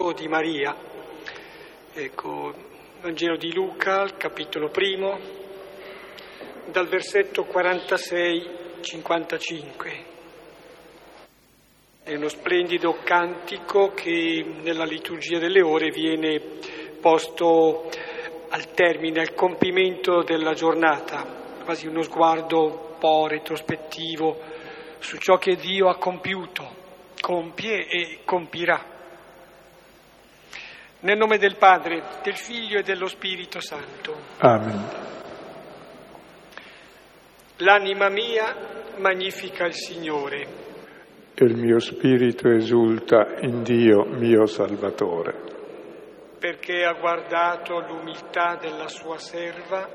[0.00, 0.74] cantico di Maria.
[1.92, 2.54] Ecco,
[3.02, 5.18] Vangelo di Luca, capitolo primo,
[6.70, 10.04] dal versetto 46-55.
[12.02, 16.40] È uno splendido cantico che nella liturgia delle ore viene
[16.98, 17.90] posto
[18.48, 21.26] al termine, al compimento della giornata,
[21.62, 24.40] quasi uno sguardo un po' retrospettivo
[24.98, 26.66] su ciò che Dio ha compiuto,
[27.20, 28.99] compie e compirà.
[31.02, 34.14] Nel nome del Padre, del Figlio e dello Spirito Santo.
[34.38, 34.84] Amen.
[37.56, 38.54] L'anima mia
[38.98, 40.46] magnifica il Signore
[41.34, 45.34] e il mio spirito esulta in Dio mio Salvatore.
[46.38, 49.88] Perché ha guardato l'umiltà della sua serva,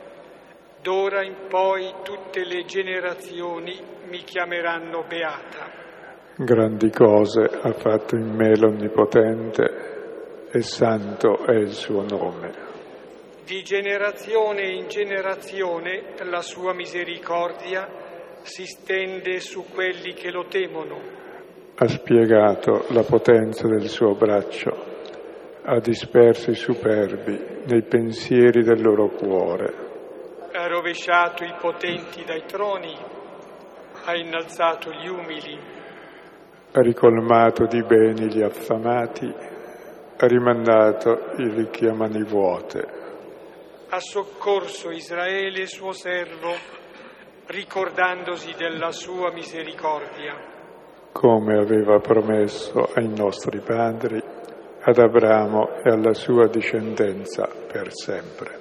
[0.82, 3.80] d'ora in poi tutte le generazioni
[4.10, 5.84] mi chiameranno beata.
[6.36, 9.95] Grandi cose ha fatto in me l'Onnipotente
[10.52, 12.54] e santo è il suo nome.
[13.46, 17.88] Di generazione in generazione la sua misericordia
[18.42, 21.16] si stende su quelli che lo temono
[21.78, 24.72] ha spiegato la potenza del suo braccio,
[25.64, 29.74] ha disperso i superbi nei pensieri del loro cuore.
[30.54, 32.96] Ha rovesciato i potenti dai troni,
[34.06, 35.60] ha innalzato gli umili.
[36.72, 39.34] Ha ricolmato di beni gli affamati,
[40.18, 42.88] rimandato i ricchi a mani vuote.
[43.90, 46.54] Ha soccorso Israele suo servo,
[47.48, 50.54] ricordandosi della sua misericordia
[51.16, 54.22] come aveva promesso ai nostri padri,
[54.82, 58.60] ad Abramo e alla sua discendenza per sempre.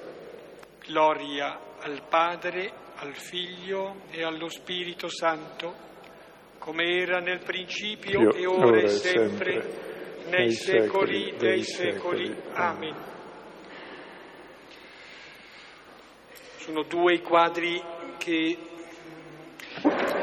[0.87, 5.73] Gloria al Padre, al Figlio e allo Spirito Santo,
[6.57, 9.94] come era nel principio Io, e ora, ora e sempre, sempre,
[10.27, 12.35] nei secoli dei secoli.
[12.53, 12.95] Amen.
[16.57, 17.81] Sono due i quadri
[18.17, 18.57] che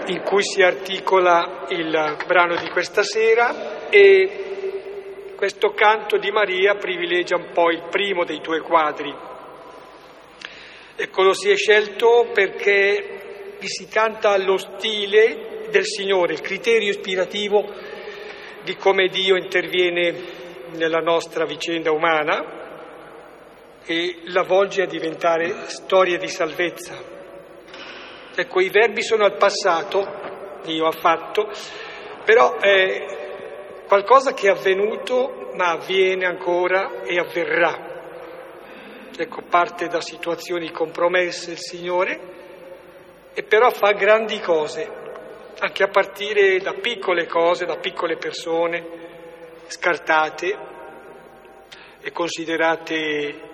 [0.07, 7.37] in cui si articola il brano di questa sera e questo canto di Maria privilegia
[7.37, 9.15] un po' il primo dei due quadri.
[10.95, 16.91] Ecco, lo si è scelto perché vi si canta allo stile del Signore, il criterio
[16.91, 17.65] ispirativo
[18.65, 20.41] di come Dio interviene
[20.73, 22.61] nella nostra vicenda umana
[23.85, 26.97] e la volge a diventare storia di salvezza.
[28.35, 31.51] Ecco, i verbi sono al passato, Dio ha fatto,
[32.25, 37.91] però è qualcosa che è avvenuto, ma avviene ancora e avverrà.
[39.15, 42.21] Ecco, parte da situazioni compromesse il Signore,
[43.35, 45.02] e però fa grandi cose,
[45.61, 48.85] anche a partire da piccole cose, da piccole persone,
[49.67, 50.59] scartate
[52.01, 53.51] e considerate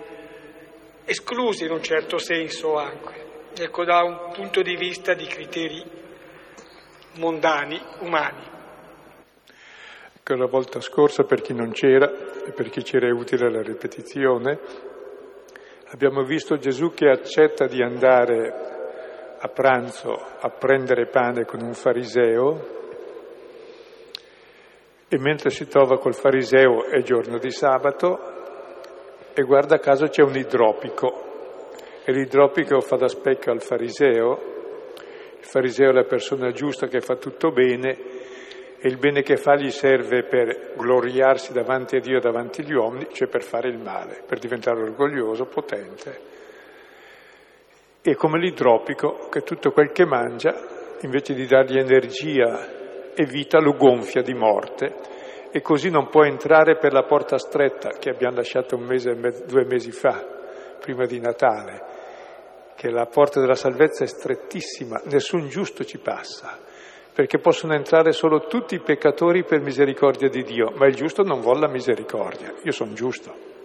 [1.04, 3.26] escluse in un certo senso anche
[3.56, 5.82] ecco, da un punto di vista di criteri
[7.16, 8.56] mondani, umani.
[10.31, 12.10] La volta scorsa, per chi non c'era
[12.44, 14.58] e per chi c'era utile la ripetizione,
[15.87, 18.78] abbiamo visto Gesù che accetta di andare
[19.41, 22.76] a pranzo a prendere pane con un fariseo
[25.09, 28.37] e mentre si trova col fariseo è giorno di sabato
[29.32, 31.26] e guarda caso c'è un idropico
[32.04, 34.41] e l'idropico fa da specchio al fariseo,
[35.38, 37.97] il fariseo è la persona giusta che fa tutto bene
[38.81, 42.72] e il bene che fa gli serve per gloriarsi davanti a Dio e davanti agli
[42.72, 46.38] uomini, cioè per fare il male, per diventare orgoglioso, potente.
[48.00, 50.54] E come l'idropico che tutto quel che mangia,
[51.03, 54.94] invece di dargli energia e vita, lo gonfia di morte
[55.50, 59.14] e così non può entrare per la porta stretta che abbiamo lasciato un mese,
[59.47, 60.25] due mesi fa,
[60.81, 61.97] prima di Natale
[62.78, 66.56] che la porta della salvezza è strettissima, nessun giusto ci passa,
[67.12, 71.41] perché possono entrare solo tutti i peccatori per misericordia di Dio, ma il giusto non
[71.41, 73.57] vuole la misericordia, io sono giusto.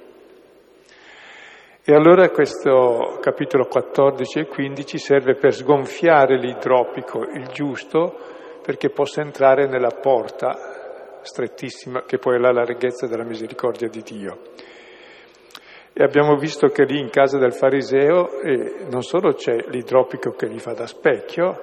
[1.86, 8.18] E allora questo capitolo 14 e 15 serve per sgonfiare l'idropico, il giusto,
[8.64, 14.38] perché possa entrare nella porta strettissima che poi è la larghezza della misericordia di Dio.
[15.92, 20.48] E abbiamo visto che lì in casa del fariseo eh, non solo c'è l'idropico che
[20.48, 21.60] gli fa da specchio,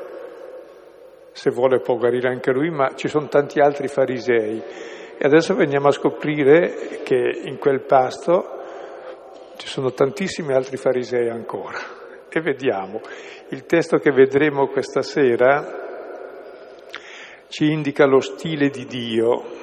[1.32, 4.62] se vuole può guarire anche lui, ma ci sono tanti altri farisei.
[5.16, 8.58] E adesso veniamo a scoprire che in quel pasto
[9.60, 11.78] ci sono tantissimi altri farisei ancora.
[12.30, 13.02] E vediamo,
[13.50, 15.88] il testo che vedremo questa sera
[17.48, 19.58] ci indica lo stile di Dio,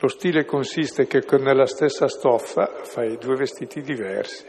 [0.00, 4.44] Lo stile consiste che con la stessa stoffa fai due vestiti diversi.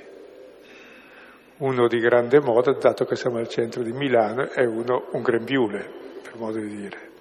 [1.59, 5.89] Uno di grande moda, dato che siamo al centro di Milano, e uno un grembiule,
[6.21, 7.11] per modo di dire.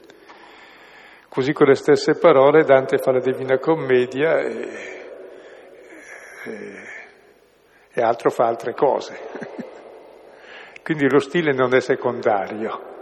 [1.28, 4.95] Così con le stesse parole Dante fa la Divina Commedia e,
[6.50, 9.18] e, altro fa altre cose.
[10.82, 12.94] Quindi lo stile non è secondario.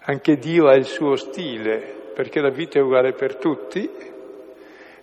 [0.00, 3.88] Anche Dio ha il suo stile, perché la vita è uguale per tutti,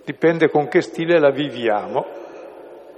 [0.04, 2.18] dipende con che stile la viviamo.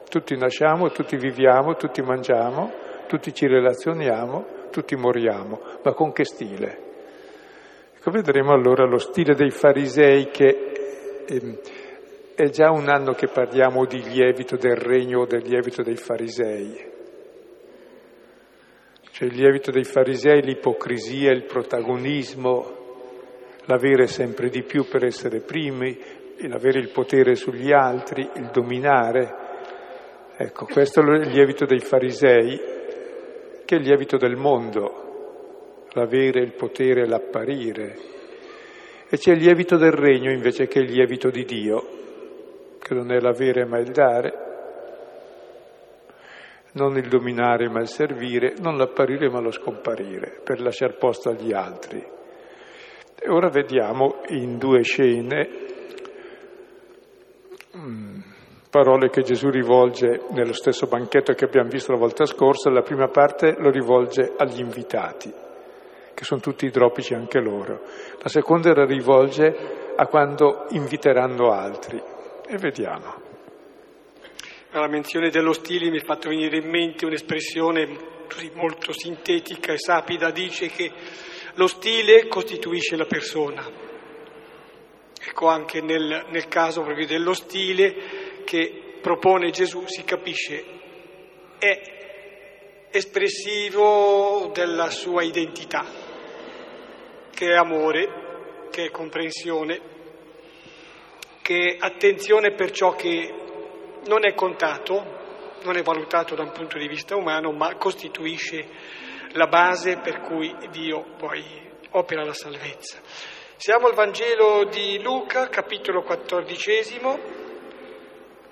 [0.10, 2.72] Tutti nasciamo, tutti viviamo, tutti mangiamo,
[3.08, 6.90] tutti ci relazioniamo, tutti moriamo, ma con che stile?
[7.96, 11.60] Ecco, vedremo allora lo stile dei farisei che eh,
[12.44, 16.90] è già un anno che parliamo di lievito del regno o del lievito dei farisei.
[19.12, 22.80] Cioè il lievito dei farisei, l'ipocrisia, il protagonismo,
[23.66, 25.96] l'avere sempre di più per essere primi,
[26.48, 29.36] l'avere il potere sugli altri, il dominare.
[30.36, 32.60] Ecco, questo è il lievito dei farisei,
[33.66, 35.10] che è il lievito del mondo
[35.94, 37.98] l'avere, il potere, l'apparire.
[39.10, 42.01] E c'è il lievito del regno invece che il lievito di Dio,
[42.92, 44.34] che non è l'avere ma il dare,
[46.74, 51.54] non il dominare ma il servire, non l'apparire ma lo scomparire, per lasciare posto agli
[51.54, 52.06] altri.
[53.16, 55.50] E ora vediamo in due scene
[57.78, 58.20] mm,
[58.70, 63.08] parole che Gesù rivolge nello stesso banchetto che abbiamo visto la volta scorsa, la prima
[63.08, 65.34] parte lo rivolge agli invitati
[66.14, 67.82] che sono tutti idropici anche loro.
[68.22, 72.20] La seconda la rivolge a quando inviteranno altri.
[72.52, 73.22] E vediamo.
[74.72, 77.88] La menzione dello stile mi ha fatto venire in mente un'espressione
[78.56, 80.92] molto sintetica e sapida, dice che
[81.54, 83.66] lo stile costituisce la persona.
[85.26, 90.66] Ecco, anche nel, nel caso proprio dello stile che propone Gesù si capisce
[91.58, 95.86] è espressivo della sua identità,
[97.34, 99.91] che è amore, che è comprensione,
[101.42, 103.34] che attenzione per ciò che
[104.06, 105.20] non è contato,
[105.64, 108.68] non è valutato da un punto di vista umano, ma costituisce
[109.34, 111.44] la base per cui Dio poi
[111.92, 113.00] opera la salvezza.
[113.56, 117.20] Siamo al Vangelo di Luca, capitolo quattordicesimo,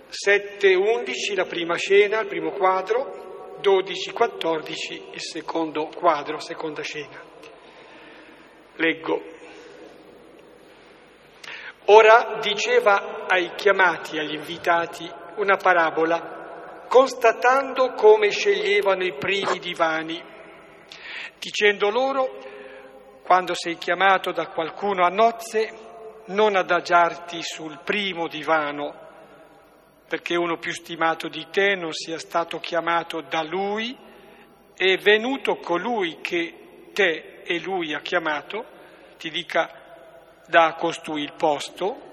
[0.10, 7.22] 7-11, la prima scena, il primo quadro, 12-14 il secondo quadro, seconda scena.
[8.76, 9.38] Leggo.
[11.92, 20.22] Ora diceva ai chiamati, agli invitati, una parabola, constatando come sceglievano i primi divani,
[21.40, 22.38] dicendo loro,
[23.24, 25.88] quando sei chiamato da qualcuno a nozze,
[26.26, 29.08] non adagiarti sul primo divano
[30.08, 33.96] perché uno più stimato di te non sia stato chiamato da lui
[34.76, 38.66] e venuto colui che te e lui ha chiamato,
[39.18, 39.79] ti dica
[40.50, 42.08] da costui il posto,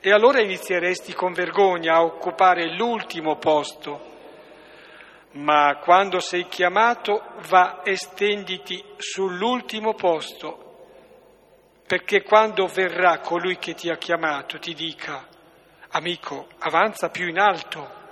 [0.00, 4.14] e allora inizieresti con vergogna a occupare l'ultimo posto.
[5.32, 10.62] Ma quando sei chiamato va e stenditi sull'ultimo posto,
[11.86, 15.26] perché quando verrà colui che ti ha chiamato ti dica
[15.90, 18.04] Amico, avanza più in alto.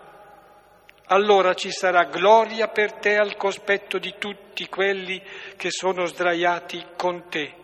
[1.07, 5.21] Allora ci sarà gloria per te al cospetto di tutti quelli
[5.57, 7.64] che sono sdraiati con te,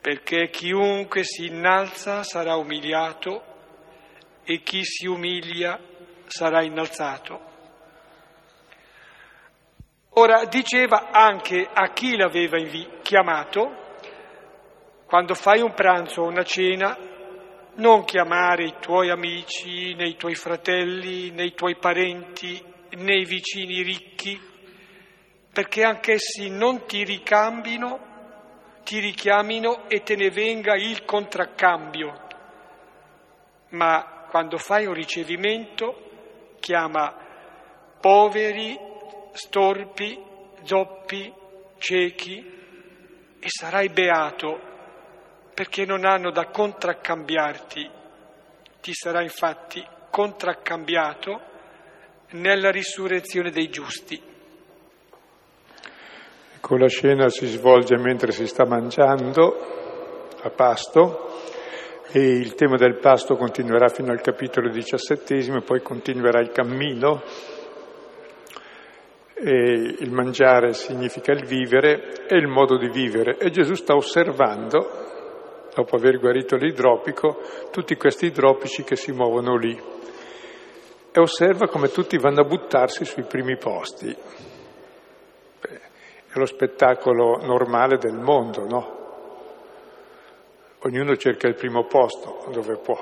[0.00, 3.42] perché chiunque si innalza sarà umiliato
[4.44, 5.78] e chi si umilia
[6.26, 7.54] sarà innalzato.
[10.18, 12.56] Ora diceva anche a chi l'aveva
[13.02, 13.84] chiamato,
[15.04, 16.96] quando fai un pranzo o una cena,
[17.74, 22.62] non chiamare i tuoi amici, né i tuoi fratelli, né i tuoi parenti,
[22.92, 24.40] né i vicini ricchi,
[25.52, 28.05] perché anch'essi non ti ricambino,
[28.86, 32.20] ti richiamino e te ne venga il contraccambio.
[33.70, 37.12] Ma quando fai un ricevimento, chiama
[38.00, 38.78] poveri,
[39.32, 40.22] storpi,
[40.62, 41.34] zoppi,
[41.78, 42.38] ciechi
[43.40, 44.60] e sarai beato
[45.52, 47.90] perché non hanno da contraccambiarti.
[48.80, 51.40] Ti sarà infatti contraccambiato
[52.30, 54.34] nella risurrezione dei giusti.
[56.66, 59.56] Ecco, la scena si svolge mentre si sta mangiando
[60.42, 61.28] a pasto
[62.10, 67.22] e il tema del pasto continuerà fino al capitolo diciassettesimo, poi continuerà il cammino.
[69.34, 75.68] E il mangiare significa il vivere e il modo di vivere e Gesù sta osservando
[75.72, 79.80] dopo aver guarito l'idropico, tutti questi idropici che si muovono lì
[81.12, 84.16] e osserva come tutti vanno a buttarsi sui primi posti.
[86.36, 88.96] È lo spettacolo normale del mondo, no?
[90.80, 92.98] Ognuno cerca il primo posto dove può.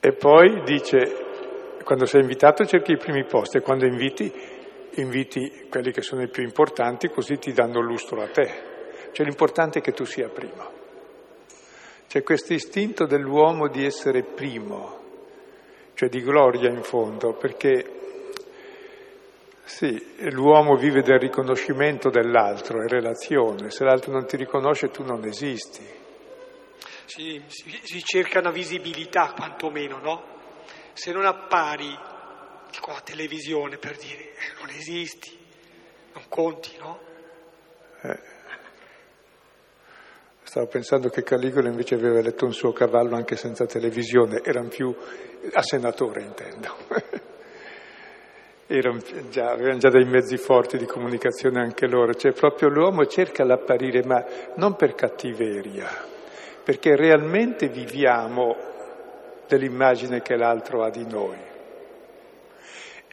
[0.00, 4.32] E poi dice, quando sei invitato cerchi i primi posti e quando inviti,
[4.94, 8.50] inviti quelli che sono i più importanti, così ti danno lustro a te.
[9.12, 10.72] Cioè l'importante è che tu sia primo.
[12.08, 14.98] C'è questo istinto dell'uomo di essere primo,
[15.94, 18.02] cioè di gloria in fondo, perché
[19.64, 25.24] sì, l'uomo vive del riconoscimento dell'altro, è relazione, se l'altro non ti riconosce tu non
[25.24, 25.82] esisti.
[27.06, 30.22] Si, si, si cerca una visibilità quantomeno, no?
[30.92, 31.98] Se non appari
[32.80, 35.36] con la televisione per dire eh, non esisti,
[36.12, 36.98] non conti, no?
[38.02, 38.18] Eh.
[40.42, 44.94] Stavo pensando che Caligula invece aveva letto un suo cavallo anche senza televisione, erano più
[45.52, 46.76] a senatore intendo.
[48.66, 53.44] erano già, avevano già dei mezzi forti di comunicazione anche loro, cioè proprio l'uomo cerca
[53.44, 54.24] l'apparire, ma
[54.56, 55.88] non per cattiveria,
[56.62, 58.56] perché realmente viviamo
[59.46, 61.52] dell'immagine che l'altro ha di noi.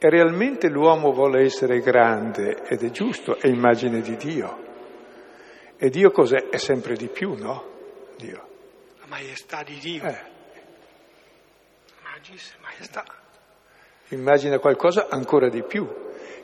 [0.03, 4.69] E realmente l'uomo vuole essere grande ed è giusto, è immagine di Dio.
[5.77, 6.49] E Dio cos'è?
[6.49, 7.65] È sempre di più, no?
[8.17, 8.47] Dio.
[8.99, 10.03] La maestà di Dio.
[10.03, 10.19] Eh.
[12.03, 13.20] Magis, maestà.
[14.11, 15.87] Immagina qualcosa ancora di più.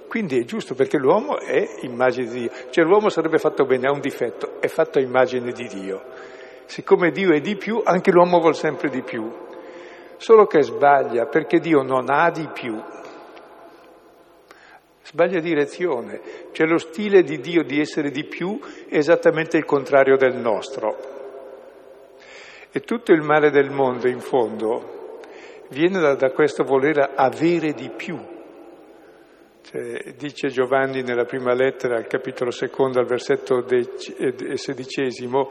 [0.08, 2.52] Quindi è giusto perché l'uomo è immagine di Dio.
[2.70, 6.04] Cioè l'uomo sarebbe fatto bene, ha un difetto, è fatto a immagine di Dio.
[6.66, 9.30] Siccome Dio è di più, anche l'uomo vuole sempre di più.
[10.18, 12.82] Solo che sbaglia perché Dio non ha di più,
[15.08, 16.20] Sbaglia direzione,
[16.52, 18.60] cioè lo stile di Dio di essere di più
[18.90, 20.98] è esattamente il contrario del nostro.
[22.70, 24.97] E tutto il male del mondo, in fondo,
[25.70, 28.18] viene da, da questo voler avere di più.
[29.62, 35.50] Cioè, dice Giovanni nella prima lettera, al capitolo secondo, al versetto eh, sedicesimo,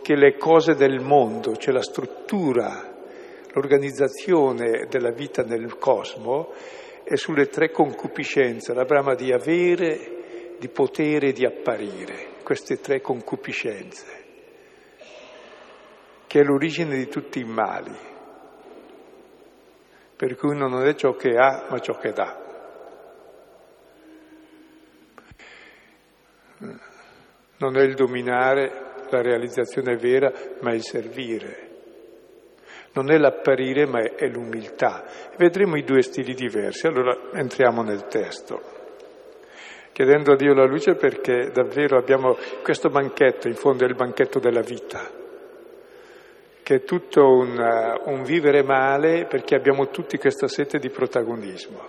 [0.00, 2.96] che le cose del mondo, cioè la struttura,
[3.52, 6.52] l'organizzazione della vita nel cosmo,
[7.04, 13.02] è sulle tre concupiscenze, la brama di avere, di potere e di apparire, queste tre
[13.02, 14.06] concupiscenze,
[16.26, 17.94] che è l'origine di tutti i mali,
[20.18, 22.36] per cui non è ciò che ha, ma ciò che dà.
[27.58, 30.32] Non è il dominare la realizzazione vera,
[30.62, 31.66] ma il servire.
[32.94, 35.04] Non è l'apparire, ma è, l'umiltà.
[35.36, 36.88] Vedremo i due stili diversi.
[36.88, 38.60] Allora entriamo nel testo,
[39.92, 44.40] chiedendo a Dio la luce perché davvero abbiamo questo banchetto, in fondo è il banchetto
[44.40, 45.08] della vita,
[46.68, 47.58] che è tutto un,
[48.04, 51.88] un vivere male perché abbiamo tutti questa sete di protagonismo.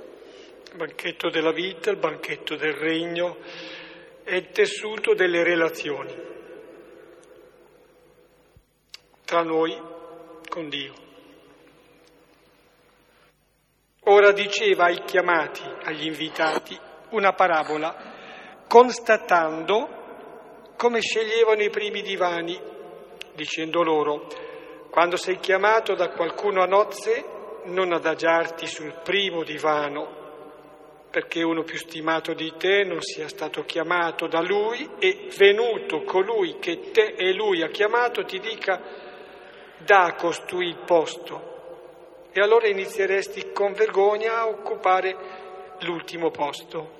[0.71, 3.39] Il banchetto della vita, il banchetto del regno
[4.23, 6.15] è il tessuto delle relazioni
[9.25, 9.77] tra noi
[10.47, 10.93] con Dio.
[14.05, 22.57] Ora diceva ai chiamati, agli invitati, una parabola, constatando come sceglievano i primi divani,
[23.35, 24.47] dicendo loro,
[24.89, 27.25] quando sei chiamato da qualcuno a nozze,
[27.65, 30.17] non adagiarti sul primo divano,
[31.09, 36.59] perché uno più stimato di te non sia stato chiamato da lui e venuto colui
[36.59, 38.79] che te e lui ha chiamato ti dica
[39.77, 45.15] dà a costui il posto e allora inizieresti con vergogna a occupare
[45.79, 46.98] l'ultimo posto.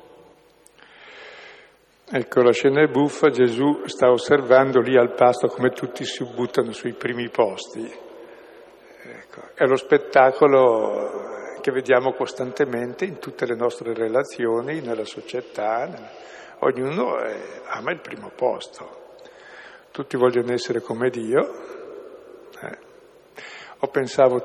[2.12, 6.72] Ecco, la scena è buffa, Gesù sta osservando lì al pasto come tutti si buttano
[6.72, 7.88] sui primi posti.
[9.04, 15.88] Ecco, è lo spettacolo che vediamo costantemente in tutte le nostre relazioni, nella società,
[16.62, 17.36] ognuno è,
[17.68, 19.18] ama il primo posto,
[19.92, 21.42] tutti vogliono essere come Dio,
[22.60, 22.78] eh.
[23.82, 24.44] O pensavo,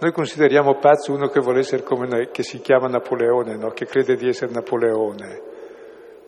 [0.00, 3.70] noi consideriamo pazzo uno che vuole essere come noi, che si chiama Napoleone, no?
[3.70, 5.49] che crede di essere Napoleone.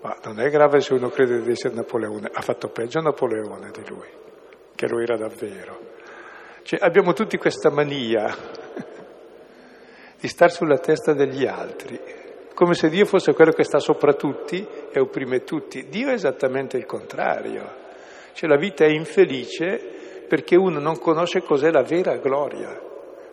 [0.03, 3.87] Ma non è grave se uno crede di essere Napoleone, ha fatto peggio Napoleone di
[3.89, 4.09] lui,
[4.75, 5.79] che lo era davvero.
[6.63, 8.37] Cioè, abbiamo tutti questa mania
[10.21, 12.01] di star sulla testa degli altri,
[12.55, 15.89] come se Dio fosse quello che sta sopra tutti e opprime tutti.
[15.89, 17.81] Dio è esattamente il contrario.
[18.33, 22.81] Cioè la vita è infelice perché uno non conosce cos'è la vera gloria.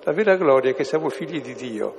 [0.03, 1.97] La vera gloria è che siamo figli di Dio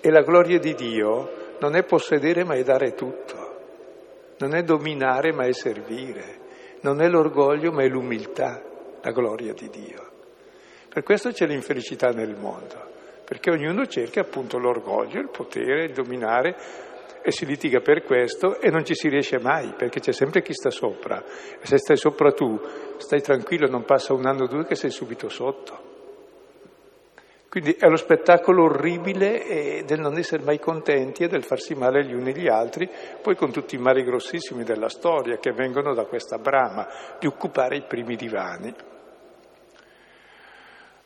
[0.00, 3.45] e la gloria di Dio non è possedere ma è dare tutto,
[4.38, 6.40] non è dominare ma è servire,
[6.80, 8.62] non è l'orgoglio ma è l'umiltà,
[9.00, 10.10] la gloria di Dio.
[10.88, 12.90] Per questo c'è l'infelicità nel mondo,
[13.24, 16.56] perché ognuno cerca appunto l'orgoglio, il potere, il dominare
[17.22, 20.52] e si litiga per questo e non ci si riesce mai, perché c'è sempre chi
[20.52, 21.22] sta sopra.
[21.60, 22.58] E se stai sopra tu,
[22.98, 25.85] stai tranquillo, non passa un anno o due che sei subito sotto.
[27.56, 32.12] Quindi è lo spettacolo orribile del non essere mai contenti e del farsi male gli
[32.12, 32.86] uni gli altri,
[33.22, 36.86] poi con tutti i mali grossissimi della storia che vengono da questa brama
[37.18, 38.68] di occupare i primi divani.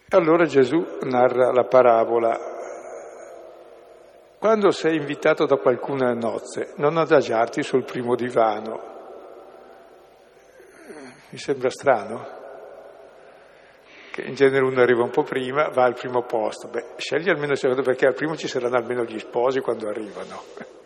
[0.08, 2.36] E allora Gesù narra la parabola
[4.36, 8.80] quando sei invitato da qualcuno a nozze, non adagiarti sul primo divano.
[11.28, 12.39] Mi sembra strano?
[14.10, 16.68] Che in genere uno arriva un po' prima, va al primo posto.
[16.68, 20.42] Beh, scegli almeno il secondo perché al primo ci saranno almeno gli sposi quando arrivano.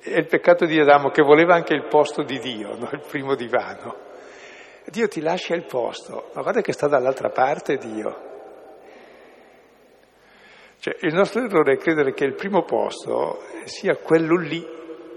[0.00, 2.88] È il peccato di Adamo che voleva anche il posto di Dio, no?
[2.92, 4.04] il primo divano.
[4.86, 8.34] Dio ti lascia il posto, ma guarda che sta dall'altra parte Dio.
[10.78, 14.64] Cioè, il nostro errore è credere che il primo posto sia quello lì,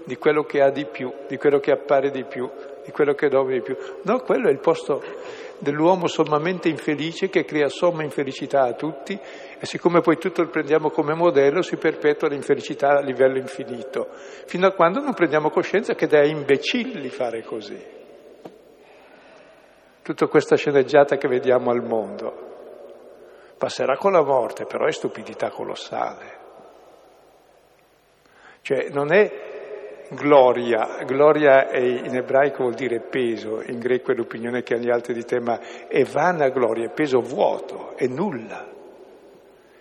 [0.04, 2.50] di quello che ha di più, di quello che appare di più,
[2.84, 3.76] di quello che dove di più.
[4.02, 5.00] No, quello è il posto
[5.60, 10.90] dell'uomo sommamente infelice che crea somma infelicità a tutti e siccome poi tutto lo prendiamo
[10.90, 14.08] come modello si perpetua l'infelicità a livello infinito,
[14.46, 17.98] fino a quando non prendiamo coscienza che è imbecilli fare così.
[20.02, 22.48] Tutta questa sceneggiata che vediamo al mondo
[23.56, 26.38] passerà con la morte, però è stupidità colossale.
[28.62, 29.49] Cioè non è
[30.10, 34.90] gloria, gloria è, in ebraico vuol dire peso, in greco è l'opinione che hanno gli
[34.90, 38.68] altri di te, ma è vana gloria, è peso vuoto, è nulla.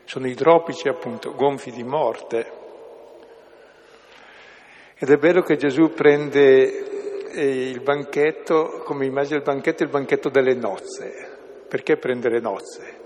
[0.06, 2.58] Sono idropici appunto, gonfi di morte.
[4.98, 10.30] Ed è bello che Gesù prende eh, il banchetto, come immagina il banchetto, il banchetto
[10.30, 11.38] delle nozze.
[11.68, 12.98] Perché prende le nozze?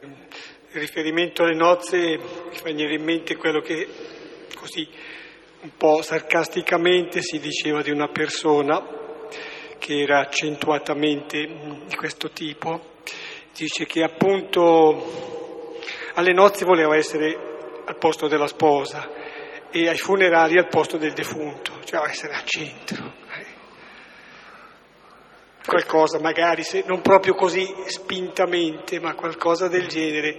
[0.00, 3.86] Il riferimento alle nozze mi fa venire in mente quello che
[4.56, 4.88] così
[5.62, 8.84] un po' sarcasticamente si diceva di una persona
[9.78, 11.46] che era accentuatamente
[11.86, 12.90] di questo tipo.
[13.54, 15.78] Dice che appunto
[16.14, 17.36] alle nozze voleva essere
[17.84, 19.10] al posto della sposa
[19.70, 23.20] e ai funerali al posto del defunto, cioè essere al centro
[25.64, 30.36] qualcosa, magari se non proprio così spintamente, ma qualcosa del genere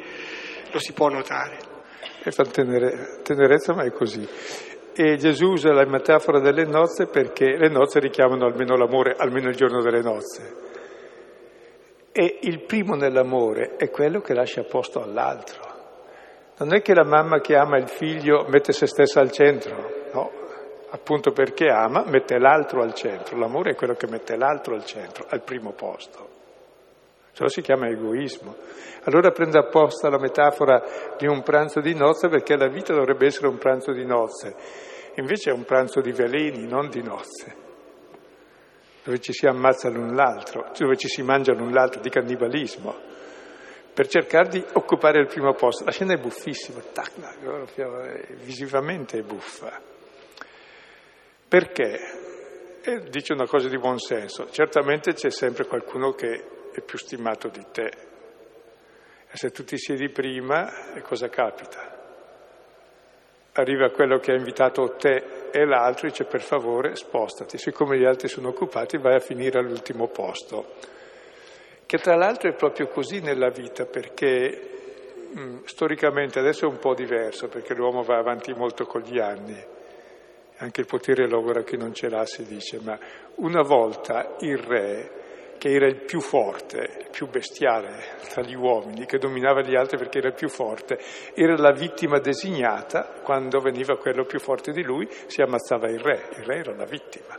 [0.72, 1.58] lo si può notare.
[2.24, 4.28] E fa tenere, tenerezza, ma è così.
[4.96, 9.56] E Gesù usa la metafora delle nozze perché le nozze richiamano almeno l'amore, almeno il
[9.56, 10.72] giorno delle nozze.
[12.12, 15.62] E il primo nell'amore è quello che lascia posto all'altro.
[16.60, 20.32] Non è che la mamma che ama il figlio mette se stessa al centro, no,
[20.92, 23.36] appunto perché ama, mette l'altro al centro.
[23.38, 26.33] L'amore è quello che mette l'altro al centro, al primo posto.
[27.34, 28.56] Ciò si chiama egoismo.
[29.06, 30.82] Allora prende apposta la metafora
[31.18, 34.56] di un pranzo di nozze perché la vita dovrebbe essere un pranzo di nozze.
[35.16, 37.56] Invece è un pranzo di veleni, non di nozze,
[39.04, 42.96] dove ci si ammazza l'un l'altro, dove ci si mangia l'un l'altro, di cannibalismo,
[43.94, 45.84] per cercare di occupare il primo posto.
[45.86, 47.12] La scena è buffissima, tac,
[48.44, 49.80] visivamente è buffa.
[51.48, 52.00] Perché?
[52.82, 54.50] E dice una cosa di buon senso.
[54.50, 57.92] Certamente c'è sempre qualcuno che è più stimato di te.
[59.30, 61.92] E se tu ti siedi prima, cosa capita?
[63.54, 67.58] Arriva quello che ha invitato te e l'altro e dice per favore spostati.
[67.58, 70.74] Siccome gli altri sono occupati vai a finire all'ultimo posto.
[71.86, 74.70] Che tra l'altro è proprio così nella vita perché
[75.32, 79.20] mh, mm, storicamente adesso è un po' diverso perché l'uomo va avanti molto con gli
[79.20, 79.72] anni
[80.58, 82.98] anche il potere lavora chi non ce l'ha, si dice, ma
[83.36, 85.12] una volta il re,
[85.58, 89.98] che era il più forte, il più bestiale tra gli uomini, che dominava gli altri
[89.98, 91.00] perché era il più forte,
[91.34, 96.30] era la vittima designata, quando veniva quello più forte di lui si ammazzava il re,
[96.38, 97.38] il re era la vittima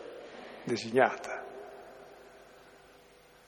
[0.62, 1.42] designata.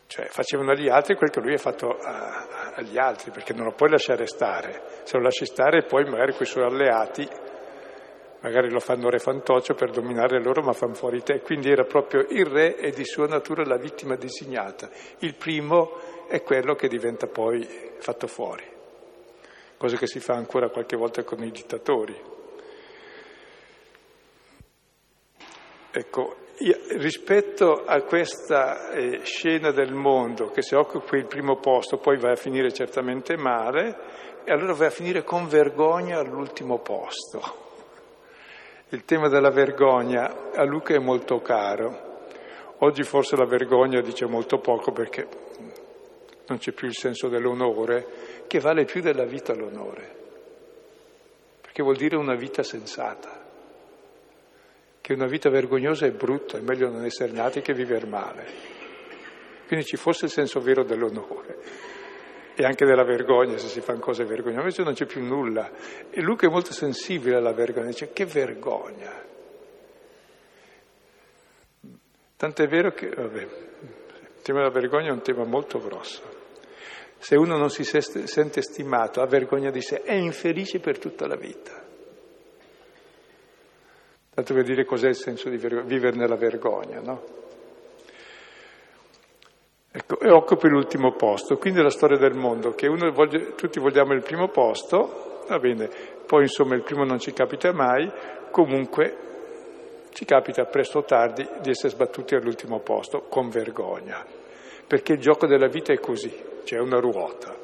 [0.07, 3.73] Cioè facevano agli altri quel che lui ha fatto a, agli altri, perché non lo
[3.73, 4.83] puoi lasciare stare.
[5.03, 7.29] Se lo lasci stare poi magari con i suoi alleati
[8.47, 11.41] magari lo fanno re fantoccio per dominare loro, ma fanno fuori te.
[11.41, 14.89] Quindi era proprio il re e di sua natura la vittima designata.
[15.19, 17.67] Il primo è quello che diventa poi
[17.99, 18.63] fatto fuori,
[19.77, 22.17] cosa che si fa ancora qualche volta con i dittatori.
[25.91, 26.37] Ecco,
[26.99, 32.31] rispetto a questa eh, scena del mondo che se occupi il primo posto poi va
[32.31, 33.99] a finire certamente male,
[34.45, 37.66] e allora va a finire con vergogna all'ultimo posto.
[38.91, 42.29] Il tema della vergogna a Luca è molto caro.
[42.79, 45.27] Oggi forse la vergogna dice molto poco perché
[46.47, 50.15] non c'è più il senso dell'onore, che vale più della vita l'onore,
[51.61, 53.45] perché vuol dire una vita sensata,
[55.01, 58.47] che una vita vergognosa è brutta, è meglio non essere nati che vivere male.
[59.67, 61.96] Quindi ci fosse il senso vero dell'onore
[62.59, 65.71] e anche della vergogna se si fanno cose vergognose, invece non c'è più nulla.
[66.09, 69.13] E Luca è molto sensibile alla vergogna, dice che vergogna.
[72.35, 76.23] Tant'è vero che, vabbè, il tema della vergogna è un tema molto grosso.
[77.19, 81.37] Se uno non si sente stimato, ha vergogna di sé, è infelice per tutta la
[81.37, 81.85] vita.
[84.35, 87.45] Tanto per dire cos'è il senso di vergogna, vivere nella vergogna, no?
[89.99, 94.21] Ecco, e occupi l'ultimo posto, quindi la storia del mondo, che voglia, tutti vogliamo il
[94.21, 95.89] primo posto, va bene,
[96.27, 98.07] poi insomma il primo non ci capita mai,
[98.51, 99.17] comunque
[100.13, 104.23] ci capita presto o tardi di essere sbattuti all'ultimo posto con vergogna,
[104.87, 106.31] perché il gioco della vita è così
[106.63, 107.57] c'è una ruota.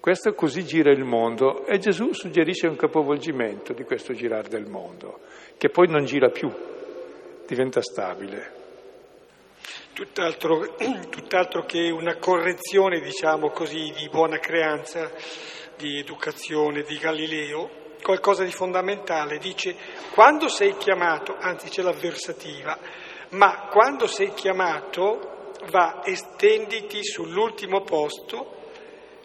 [0.00, 5.20] Questo così gira il mondo e Gesù suggerisce un capovolgimento di questo girare del mondo,
[5.56, 6.50] che poi non gira più,
[7.46, 8.58] diventa stabile.
[10.00, 10.76] Tutt'altro,
[11.10, 15.12] tutt'altro che una correzione, diciamo così, di buona creanza,
[15.76, 17.68] di educazione di Galileo,
[18.00, 19.36] qualcosa di fondamentale.
[19.36, 19.76] Dice,
[20.14, 22.78] quando sei chiamato, anzi c'è l'avversativa,
[23.32, 28.56] ma quando sei chiamato va, estenditi sull'ultimo posto,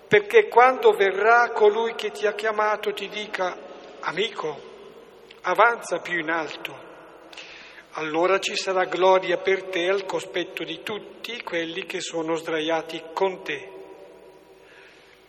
[0.10, 3.58] perché quando verrà colui che ti ha chiamato ti dica,
[4.02, 4.60] amico,
[5.44, 6.85] avanza più in alto,
[7.98, 13.42] allora ci sarà gloria per te al cospetto di tutti quelli che sono sdraiati con
[13.42, 13.70] te,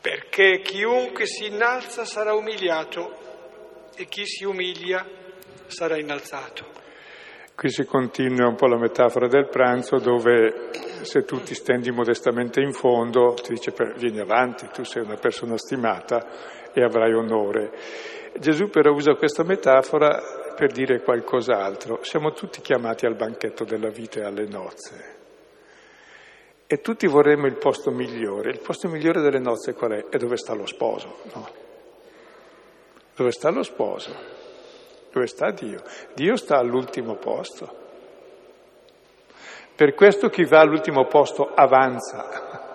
[0.01, 3.25] perché chiunque si innalza sarà umiliato
[3.95, 5.07] e chi si umilia
[5.67, 6.85] sarà innalzato.
[7.55, 10.71] Qui si continua un po' la metafora del pranzo dove
[11.03, 15.57] se tu ti stendi modestamente in fondo ti dice vieni avanti, tu sei una persona
[15.57, 17.71] stimata e avrai onore.
[18.39, 22.03] Gesù però usa questa metafora per dire qualcos'altro.
[22.03, 25.15] Siamo tutti chiamati al banchetto della vita e alle nozze.
[26.67, 28.51] E tutti vorremmo il posto migliore.
[28.51, 30.07] Il posto migliore delle nozze qual è?
[30.09, 31.49] È dove sta lo sposo, no?
[33.15, 34.13] Dove sta lo sposo?
[35.13, 35.83] Dove sta Dio?
[36.15, 37.85] Dio sta all'ultimo posto.
[39.77, 42.66] Per questo chi va all'ultimo posto avanza.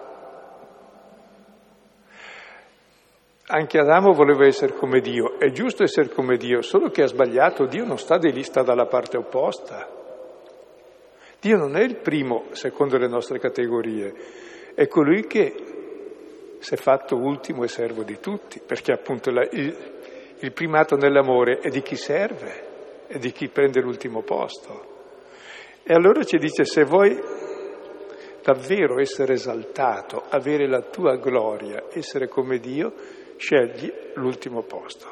[3.54, 7.66] Anche Adamo voleva essere come Dio, è giusto essere come Dio, solo che ha sbagliato,
[7.66, 9.90] Dio non sta di lì, sta dalla parte opposta.
[11.38, 14.14] Dio non è il primo secondo le nostre categorie,
[14.74, 15.54] è colui che
[16.60, 19.76] si è fatto ultimo e servo di tutti, perché appunto la, il,
[20.40, 24.86] il primato nell'amore è di chi serve, è di chi prende l'ultimo posto.
[25.84, 27.20] E allora ci dice, se vuoi
[28.42, 32.94] davvero essere esaltato, avere la tua gloria, essere come Dio,
[33.42, 35.08] scegli l'ultimo posto,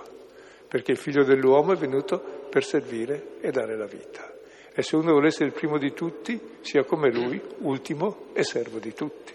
[0.68, 4.32] perché il figlio dell'uomo è venuto per servire e dare la vita.
[4.72, 8.78] E se uno vuole essere il primo di tutti, sia come lui, ultimo e servo
[8.78, 9.34] di tutti.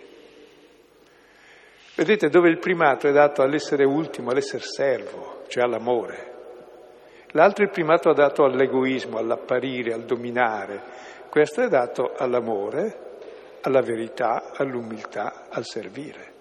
[1.97, 6.33] Vedete dove il primato è dato all'essere ultimo, all'essere servo, cioè all'amore.
[7.33, 10.81] L'altro il primato è dato all'egoismo, all'apparire, al dominare.
[11.29, 13.19] Questo è dato all'amore,
[13.63, 16.34] alla verità, all'umiltà, al servire.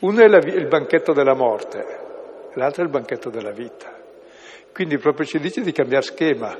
[0.00, 1.84] Uno è la, il banchetto della morte,
[2.54, 3.96] l'altro è il banchetto della vita.
[4.72, 6.56] Quindi proprio ci dice di cambiare schema,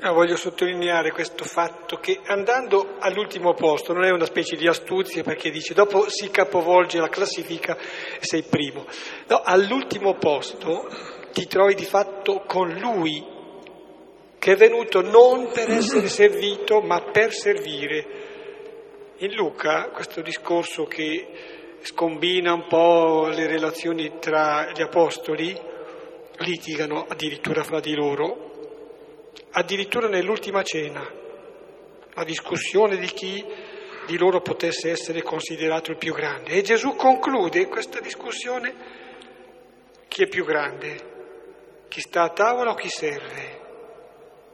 [0.00, 5.22] No, voglio sottolineare questo fatto che andando all'ultimo posto non è una specie di astuzia
[5.22, 8.84] perché dice dopo si capovolge la classifica e sei primo.
[9.28, 10.86] No, all'ultimo posto
[11.32, 13.32] ti trovi di fatto con lui
[14.38, 18.06] che è venuto non per essere servito ma per servire.
[19.18, 21.26] In Luca questo discorso che
[21.84, 25.54] scombina un po' le relazioni tra gli apostoli,
[26.38, 31.06] litigano addirittura fra di loro, addirittura nell'ultima cena,
[32.14, 33.44] la discussione di chi
[34.06, 36.52] di loro potesse essere considerato il più grande.
[36.52, 38.74] E Gesù conclude questa discussione,
[40.08, 41.12] chi è più grande?
[41.88, 43.60] Chi sta a tavola o chi serve?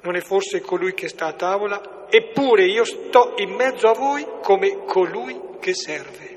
[0.02, 2.08] Non è forse colui che sta a tavola?
[2.10, 6.29] Eppure io sto in mezzo a voi come colui che serve.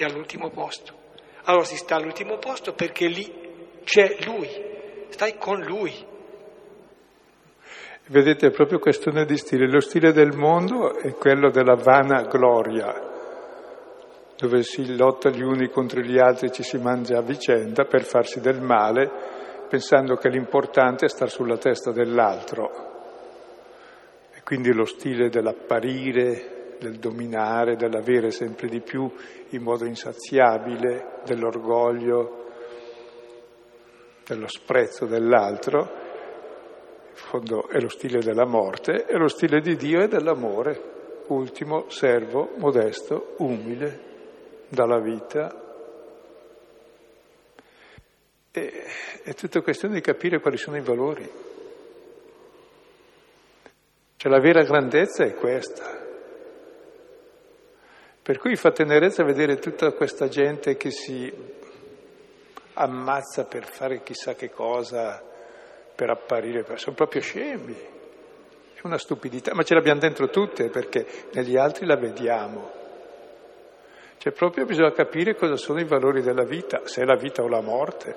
[0.00, 0.94] E all'ultimo posto.
[1.46, 4.48] Allora si sta all'ultimo posto perché lì c'è lui,
[5.08, 5.92] stai con lui.
[8.06, 9.68] Vedete, è proprio questione di stile.
[9.68, 12.94] Lo stile del mondo è quello della vana gloria,
[14.36, 18.40] dove si lotta gli uni contro gli altri ci si mangia a vicenda per farsi
[18.40, 19.10] del male,
[19.68, 22.70] pensando che l'importante è star sulla testa dell'altro.
[24.32, 29.10] E quindi lo stile dell'apparire, del dominare, dell'avere sempre di più
[29.50, 32.46] in modo insaziabile, dell'orgoglio,
[34.26, 36.06] dello sprezzo dell'altro,
[37.08, 41.88] in fondo è lo stile della morte, e lo stile di Dio è dell'amore, ultimo,
[41.88, 44.06] servo, modesto, umile,
[44.68, 45.66] dalla vita.
[48.50, 48.84] E,
[49.22, 51.30] è tutta questione di capire quali sono i valori.
[54.16, 56.07] Cioè la vera grandezza è questa.
[58.28, 61.32] Per cui fa tenerezza vedere tutta questa gente che si
[62.74, 65.18] ammazza per fare chissà che cosa,
[65.94, 67.74] per apparire, sono proprio scemi.
[68.74, 72.70] È una stupidità, ma ce l'abbiamo dentro tutte perché negli altri la vediamo.
[74.18, 77.48] Cioè proprio bisogna capire cosa sono i valori della vita, se è la vita o
[77.48, 78.14] la morte,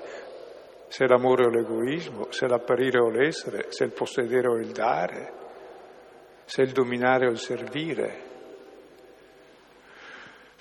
[0.88, 4.58] se è l'amore o l'egoismo, se è l'apparire o l'essere, se è il possedere o
[4.58, 5.32] il dare,
[6.44, 8.31] se è il dominare o il servire.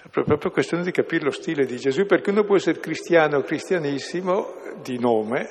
[0.04, 3.42] È proprio questione di capire lo stile di Gesù, perché uno può essere cristiano o
[3.42, 5.48] cristianissimo di nome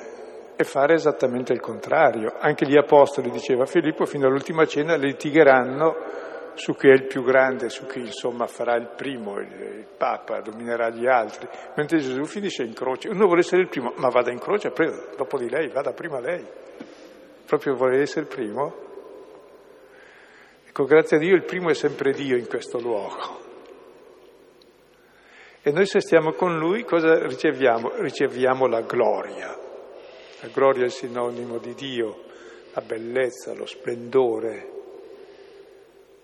[0.57, 2.35] e fare esattamente il contrario.
[2.37, 5.95] Anche gli apostoli, diceva Filippo, fino all'ultima cena litigheranno
[6.53, 10.41] su chi è il più grande, su chi insomma farà il primo, il, il Papa,
[10.41, 13.07] dominerà gli altri, mentre Gesù finisce in croce.
[13.07, 14.71] Uno vuole essere il primo, ma vada in croce,
[15.15, 16.45] dopo di lei, vada prima lei.
[17.45, 18.75] Proprio vuole essere il primo?
[20.67, 23.50] Ecco, grazie a Dio il primo è sempre Dio in questo luogo.
[25.63, 27.91] E noi se stiamo con Lui cosa riceviamo?
[27.97, 29.55] Riceviamo la gloria.
[30.39, 32.23] La gloria è il sinonimo di Dio,
[32.73, 34.71] la bellezza, lo splendore,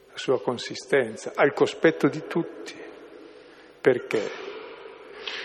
[0.09, 2.73] la sua consistenza, al cospetto di tutti.
[3.79, 4.31] Perché?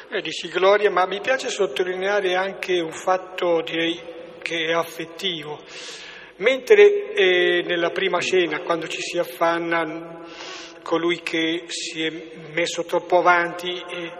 [0.08, 4.00] Eh, dici gloria, ma mi piace sottolineare anche un fatto, direi,
[4.40, 5.60] che è affettivo.
[6.36, 10.24] Mentre eh, nella prima scena, quando ci si affanna
[10.82, 12.10] colui che si è
[12.52, 14.12] messo troppo avanti e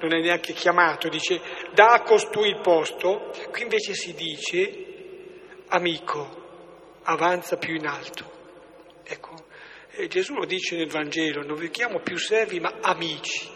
[0.00, 1.40] non è neanche chiamato, dice
[1.72, 4.86] da a costui il posto, qui invece si dice
[5.68, 8.38] amico, avanza più in alto.
[9.04, 9.34] Ecco,
[9.90, 13.48] e Gesù lo dice nel Vangelo, non vi chiamo più servi ma amici.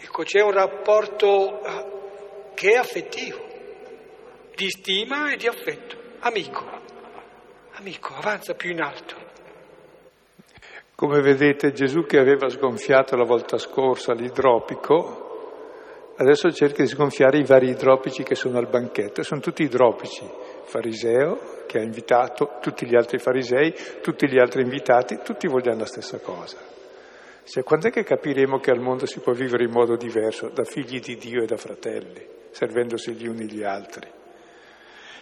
[0.00, 3.46] Ecco, c'è un rapporto eh, che è affettivo,
[4.54, 6.68] di stima e di affetto, amico,
[7.72, 9.27] amico, avanza più in alto.
[11.00, 17.44] Come vedete Gesù che aveva sgonfiato la volta scorsa l'idropico, adesso cerca di sgonfiare i
[17.44, 19.22] vari idropici che sono al banchetto.
[19.22, 20.28] Sono tutti idropici,
[20.64, 25.86] fariseo che ha invitato tutti gli altri farisei, tutti gli altri invitati, tutti vogliono la
[25.86, 26.58] stessa cosa.
[27.44, 30.64] Cioè, quando è che capiremo che al mondo si può vivere in modo diverso, da
[30.64, 34.10] figli di Dio e da fratelli, servendosi gli uni gli altri?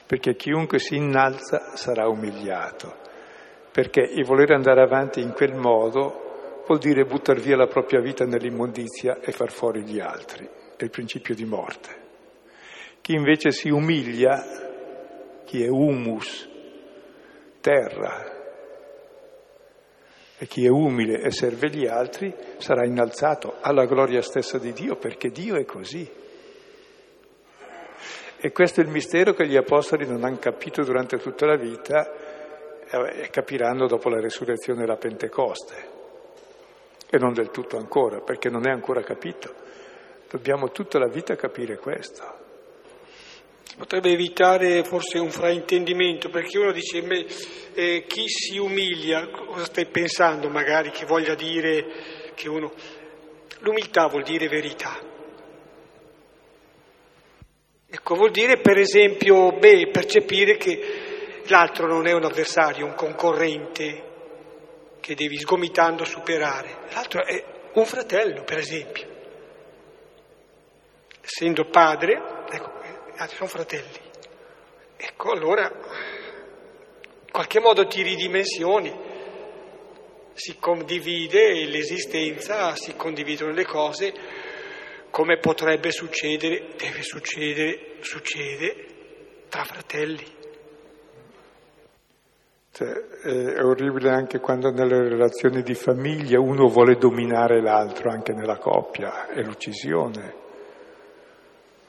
[0.07, 3.05] Perché chiunque si innalza sarà umiliato
[3.77, 8.25] perché il voler andare avanti in quel modo vuol dire buttare via la propria vita
[8.25, 11.91] nell'immondizia e far fuori gli altri, è il principio di morte.
[13.03, 16.49] Chi invece si umilia, chi è humus,
[17.61, 18.33] terra,
[20.39, 24.97] e chi è umile e serve gli altri sarà innalzato alla gloria stessa di Dio,
[24.97, 26.11] perché Dio è così.
[28.39, 32.26] E questo è il mistero che gli apostoli non hanno capito durante tutta la vita
[33.31, 35.95] capiranno dopo la resurrezione e la Pentecoste.
[37.09, 39.55] E non del tutto ancora, perché non è ancora capito.
[40.31, 42.45] Dobbiamo tutta la vita capire questo.
[43.77, 47.05] Potrebbe evitare forse un fraintendimento, perché uno dice,
[47.75, 52.73] eh, chi si umilia, cosa stai pensando magari che voglia dire che uno...
[53.61, 54.99] L'umiltà vuol dire verità.
[57.89, 61.06] Ecco, vuol dire per esempio, beh, percepire che
[61.49, 64.15] l'altro non è un avversario, un concorrente
[65.01, 69.15] che devi sgomitando superare, l'altro è un fratello, per esempio.
[71.21, 72.15] Essendo padre,
[72.51, 72.73] ecco,
[73.17, 74.01] altri sono fratelli.
[74.97, 79.05] Ecco, allora, in qualche modo ti ridimensioni,
[80.33, 84.13] si condivide l'esistenza, si condividono le cose,
[85.11, 88.87] come potrebbe succedere, deve succedere, succede
[89.49, 90.36] tra fratelli.
[92.77, 98.59] Cioè, è orribile anche quando nelle relazioni di famiglia uno vuole dominare l'altro, anche nella
[98.59, 100.35] coppia, è l'uccisione,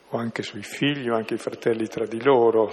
[0.07, 2.71] o anche sui figli, o anche i fratelli tra di loro.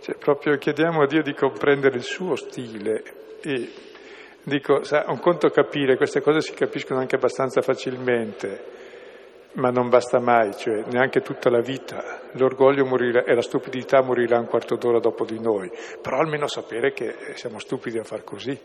[0.00, 3.04] Cioè, proprio chiediamo a Dio di comprendere il suo stile
[3.42, 3.70] e
[4.42, 8.83] dico, sa, un conto capire, queste cose si capiscono anche abbastanza facilmente.
[9.54, 12.20] Ma non basta mai, cioè neanche tutta la vita.
[12.32, 16.92] L'orgoglio morirà e la stupidità morirà un quarto d'ora dopo di noi, però almeno sapere
[16.92, 18.58] che siamo stupidi a far così,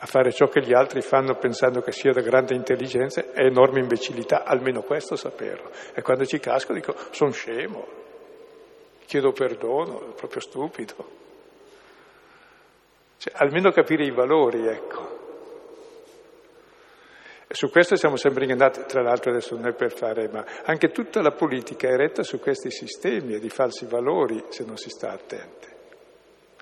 [0.00, 3.80] a fare ciò che gli altri fanno pensando che sia da grande intelligenza è enorme
[3.80, 5.70] imbecillità, almeno questo saperlo.
[5.92, 7.86] E quando ci casco dico, sono scemo,
[9.06, 10.94] chiedo perdono, è proprio stupido.
[13.18, 15.07] Cioè, almeno capire i valori, ecco.
[17.50, 21.22] Su questo siamo sempre ingannati, tra l'altro adesso non è per fare, ma anche tutta
[21.22, 25.12] la politica è retta su questi sistemi e di falsi valori se non si sta
[25.12, 25.66] attenti.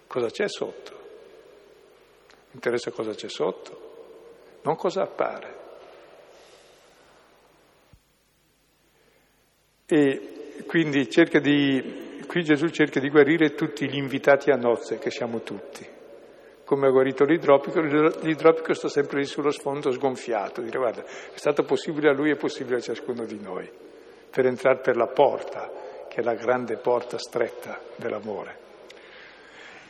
[0.07, 0.94] Cosa c'è sotto?
[2.53, 5.64] Interessa cosa c'è sotto, non cosa appare.
[9.87, 11.09] E quindi
[11.40, 15.94] di, qui Gesù cerca di guarire tutti gli invitati a nozze, che siamo tutti
[16.66, 21.62] come ha guarito l'idropico, l'idropico sta sempre lì sullo sfondo sgonfiato, dire guarda, è stato
[21.62, 23.70] possibile a lui, è possibile a ciascuno di noi,
[24.29, 25.70] per entrare per la porta,
[26.09, 28.59] che è la grande porta stretta dell'amore.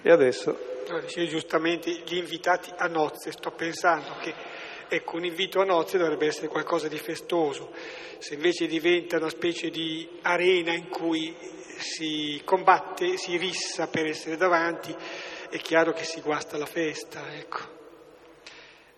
[0.03, 0.75] E adesso...
[0.89, 4.35] No, dicevi giustamente gli invitati a nozze, sto pensando che
[4.87, 7.73] ecco, un invito a nozze dovrebbe essere qualcosa di festoso,
[8.19, 11.35] se invece diventa una specie di arena in cui
[11.79, 14.95] si combatte, si rissa per essere davanti,
[15.49, 17.75] è chiaro che si guasta la festa, ecco.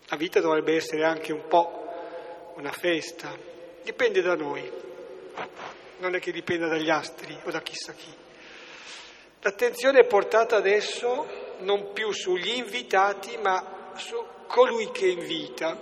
[0.07, 3.37] La vita dovrebbe essere anche un po' una festa,
[3.83, 4.71] dipende da noi,
[5.99, 8.13] non è che dipenda dagli astri o da chissà chi.
[9.41, 15.79] L'attenzione è portata adesso non più sugli invitati, ma su colui che invita,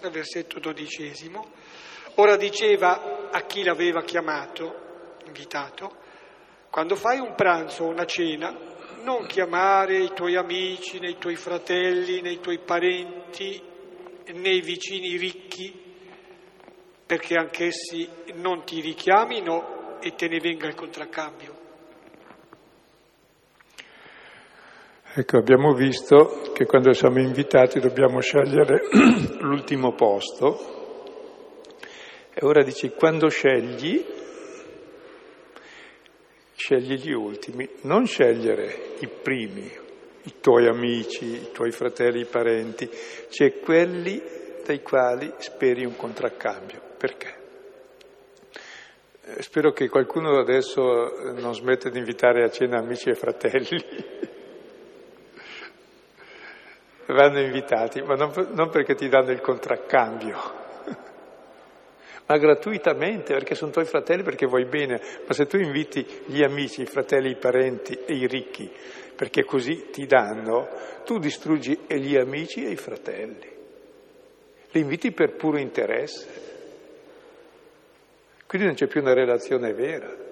[0.00, 1.52] nel versetto dodicesimo.
[2.16, 6.04] Ora diceva a chi l'aveva chiamato, invitato,
[6.70, 8.54] quando fai un pranzo o una cena,
[9.06, 13.62] non chiamare i tuoi amici, né i tuoi fratelli, né i tuoi parenti,
[14.34, 15.72] né i vicini ricchi,
[17.06, 21.54] perché anch'essi non ti richiamino e te ne venga il contraccambio.
[25.14, 28.88] Ecco, abbiamo visto che quando siamo invitati dobbiamo scegliere
[29.38, 30.74] l'ultimo posto
[32.34, 34.15] e ora dici quando scegli
[36.66, 39.70] scegli gli ultimi, non scegliere i primi,
[40.24, 42.90] i tuoi amici, i tuoi fratelli, i parenti,
[43.28, 44.20] cioè quelli
[44.64, 46.80] dai quali speri un contraccambio.
[46.98, 47.34] Perché?
[49.26, 50.82] Eh, spero che qualcuno adesso
[51.36, 53.84] non smetta di invitare a cena amici e fratelli.
[57.06, 60.64] Vanno invitati, ma non, non perché ti danno il contraccambio
[62.26, 65.00] ma gratuitamente, perché sono tuoi fratelli, perché vuoi bene.
[65.26, 68.70] Ma se tu inviti gli amici, i fratelli, i parenti e i ricchi,
[69.14, 70.68] perché così ti danno,
[71.04, 73.54] tu distruggi gli amici e i fratelli.
[74.72, 76.44] Li inviti per puro interesse.
[78.46, 80.24] Quindi non c'è più una relazione vera.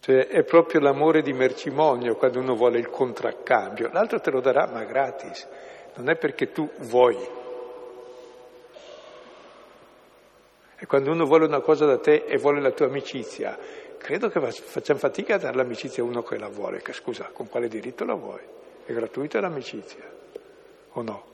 [0.00, 3.90] Cioè è proprio l'amore di mercimonio quando uno vuole il contraccambio.
[3.92, 5.46] L'altro te lo darà ma gratis.
[5.96, 7.16] Non è perché tu vuoi
[10.82, 13.58] E quando uno vuole una cosa da te e vuole la tua amicizia,
[13.98, 17.50] credo che facciamo fatica a dare l'amicizia a uno che la vuole, che scusa, con
[17.50, 18.40] quale diritto la vuoi?
[18.86, 20.02] È gratuita l'amicizia,
[20.92, 21.24] o no?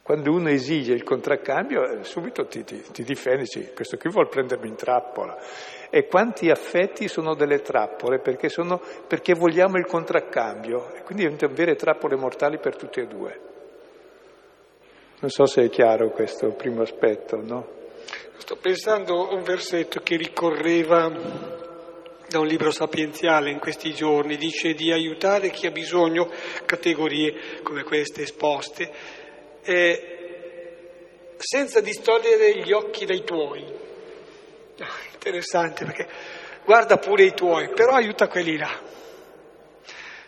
[0.00, 4.68] Quando uno esige il contraccambio, eh, subito ti, ti, ti difendi, questo qui vuole prendermi
[4.68, 5.36] in trappola.
[5.90, 8.20] E quanti affetti sono delle trappole?
[8.20, 13.06] Perché, sono, perché vogliamo il contraccambio, e quindi diventano vere trappole mortali per tutti e
[13.08, 13.50] due.
[15.22, 17.68] Non so se è chiaro questo primo aspetto, no?
[18.38, 21.08] Sto pensando a un versetto che ricorreva
[22.28, 26.28] da un libro sapienziale in questi giorni, dice di aiutare chi ha bisogno,
[26.64, 28.92] categorie come queste esposte,
[29.62, 33.64] eh, senza distogliere gli occhi dai tuoi.
[34.80, 36.08] Ah, interessante perché
[36.64, 38.76] guarda pure i tuoi, però aiuta quelli là.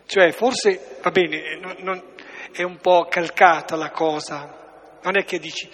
[0.07, 2.02] Cioè, forse, va bene, non, non,
[2.52, 4.62] è un po' calcata la cosa,
[5.04, 5.68] non è che dici,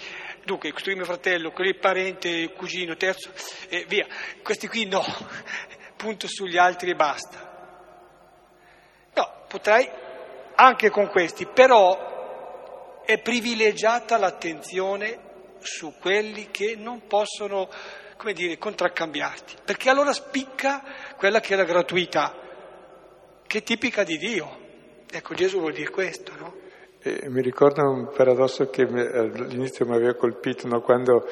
[0.44, 3.30] dunque, questo è mio fratello, quello è parente, cugino, terzo,
[3.68, 4.07] e via.
[4.42, 5.02] Questi qui no,
[5.96, 7.48] punto sugli altri e basta.
[9.14, 9.88] No, potrei
[10.57, 15.28] anche con questi, però è privilegiata l'attenzione
[15.61, 17.68] su quelli che non possono,
[18.16, 20.82] come dire, contraccambiarti, perché allora spicca
[21.16, 22.36] quella che è la gratuità,
[23.46, 24.59] che è tipica di Dio.
[25.09, 26.59] Ecco, Gesù vuol dire questo, no?
[27.03, 30.82] E mi ricordo un paradosso che all'inizio mi aveva colpito, no?
[30.82, 31.26] quando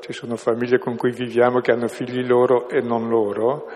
[0.00, 3.68] ci sono famiglie con cui viviamo che hanno figli loro e non loro,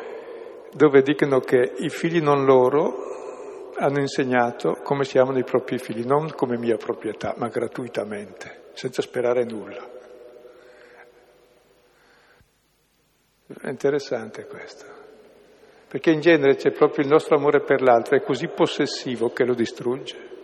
[0.73, 6.07] dove dicono che i figli non loro hanno insegnato come si amano i propri figli,
[6.07, 9.87] non come mia proprietà, ma gratuitamente, senza sperare nulla.
[13.61, 14.87] È interessante questo,
[15.87, 19.53] perché in genere c'è proprio il nostro amore per l'altro, è così possessivo che lo
[19.53, 20.36] distrugge.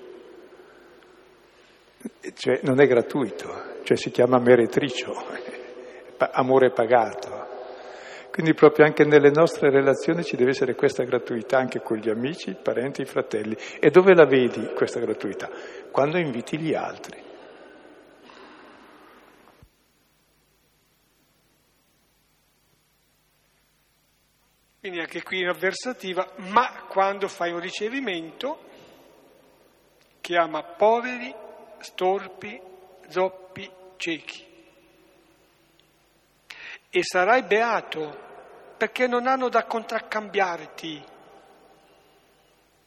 [2.34, 5.12] Cioè non è gratuito, cioè si chiama meretricio,
[6.32, 7.50] amore pagato.
[8.32, 12.50] Quindi proprio anche nelle nostre relazioni ci deve essere questa gratuità anche con gli amici,
[12.50, 13.54] i parenti, i fratelli.
[13.78, 15.50] E dove la vedi questa gratuità?
[15.90, 17.22] Quando inviti gli altri.
[24.80, 28.58] Quindi anche qui in avversativa, ma quando fai un ricevimento,
[30.20, 31.32] chiama poveri,
[31.82, 32.60] storpi,
[33.08, 34.50] zoppi, ciechi
[36.94, 38.14] e sarai beato
[38.76, 41.02] perché non hanno da contraccambiarti.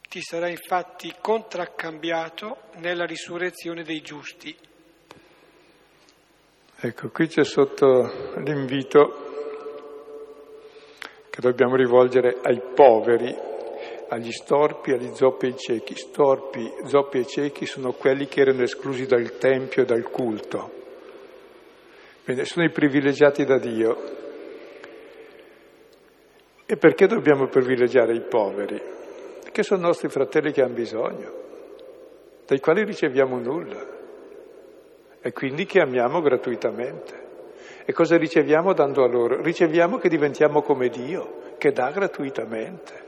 [0.08, 4.56] Ti sarai infatti contraccambiato nella risurrezione dei giusti.
[6.78, 9.24] Ecco, qui c'è sotto l'invito
[11.28, 13.34] che dobbiamo rivolgere ai poveri,
[14.08, 15.96] agli storpi, agli zoppi e ai ciechi.
[15.96, 20.70] Storpi, zoppi e ciechi sono quelli che erano esclusi dal Tempio e dal culto.
[22.24, 23.96] Bene, sono i privilegiati da Dio.
[26.66, 28.80] E perché dobbiamo privilegiare i poveri?
[29.42, 31.32] Perché sono nostri fratelli che hanno bisogno,
[32.44, 33.86] dai quali riceviamo nulla
[35.20, 37.24] e quindi che amiamo gratuitamente.
[37.84, 39.40] E cosa riceviamo dando a loro?
[39.40, 43.05] Riceviamo che diventiamo come Dio, che dà gratuitamente.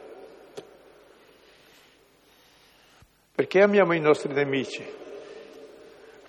[3.38, 4.98] Perché amiamo i nostri nemici?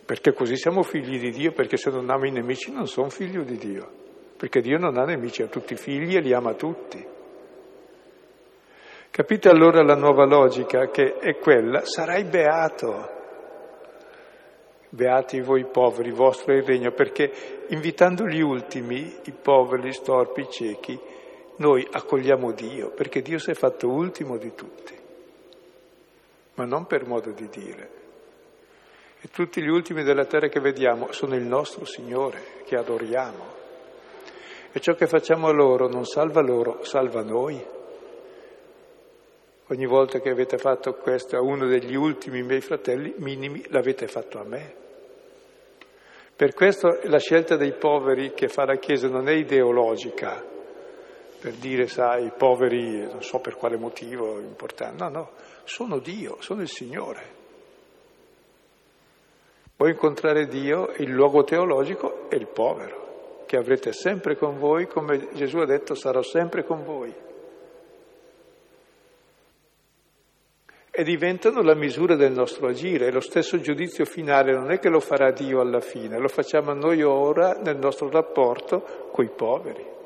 [0.10, 3.44] perché così siamo figli di Dio, perché se non amo i nemici non sono figlio
[3.44, 3.88] di Dio,
[4.36, 7.06] perché Dio non ha nemici, ha tutti i figli e li ama tutti.
[9.12, 13.08] Capite allora la nuova logica che è quella, sarai beato.
[14.90, 17.32] Beati voi poveri, vostro è il regno, perché
[17.68, 21.00] invitando gli ultimi, i poveri, gli storpi, i ciechi,
[21.58, 24.99] noi accogliamo Dio, perché Dio si è fatto ultimo di tutti,
[26.60, 27.90] ma non per modo di dire,
[29.22, 33.58] e tutti gli ultimi della terra che vediamo sono il nostro Signore, che adoriamo.
[34.72, 37.66] E ciò che facciamo a loro non salva loro, salva noi.
[39.68, 44.40] Ogni volta che avete fatto questo a uno degli ultimi miei fratelli minimi, l'avete fatto
[44.40, 44.76] a me.
[46.36, 50.44] Per questo la scelta dei poveri che fa la Chiesa non è ideologica,
[51.40, 55.30] per dire, sai, i poveri, non so per quale motivo importante, no, no,
[55.64, 57.38] sono Dio, sono il Signore.
[59.78, 65.30] Vuoi incontrare Dio, il luogo teologico è il povero, che avrete sempre con voi, come
[65.34, 67.14] Gesù ha detto, sarò sempre con voi.
[70.92, 75.00] E diventano la misura del nostro agire, lo stesso giudizio finale non è che lo
[75.00, 79.98] farà Dio alla fine, lo facciamo noi ora nel nostro rapporto coi poveri.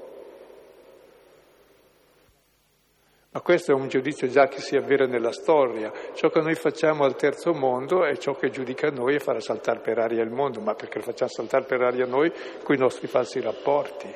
[3.34, 5.92] Ma questo è un giudizio già che si avvera nella storia.
[6.14, 9.80] Ciò che noi facciamo al terzo mondo è ciò che giudica noi e farà saltare
[9.80, 12.32] per aria il mondo, ma perché lo facciamo saltare per aria noi
[12.62, 14.16] con i nostri falsi rapporti.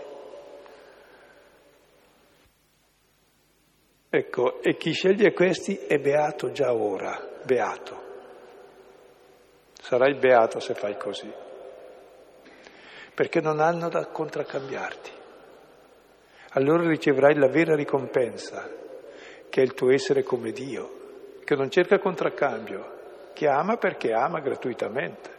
[4.07, 8.05] Ecco, e chi sceglie questi è beato già ora, beato.
[9.74, 11.32] Sarai beato se fai così,
[13.15, 15.11] perché non hanno da contraccambiarti.
[16.51, 18.86] Allora riceverai la vera ricompensa,
[19.50, 20.89] che è il tuo essere come Dio,
[21.43, 22.95] che non cerca contraccambio,
[23.34, 25.30] che ama perché ama gratuitamente,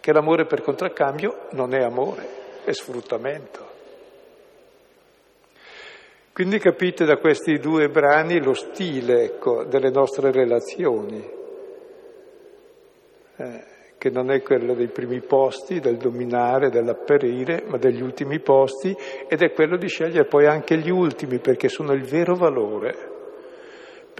[0.00, 2.26] che l'amore per contraccambio non è amore,
[2.64, 3.68] è sfruttamento.
[6.32, 11.28] Quindi capite da questi due brani lo stile ecco, delle nostre relazioni,
[13.36, 13.64] eh,
[13.98, 18.96] che non è quello dei primi posti, del dominare, dell'apparire, ma degli ultimi posti,
[19.28, 23.18] ed è quello di scegliere poi anche gli ultimi, perché sono il vero valore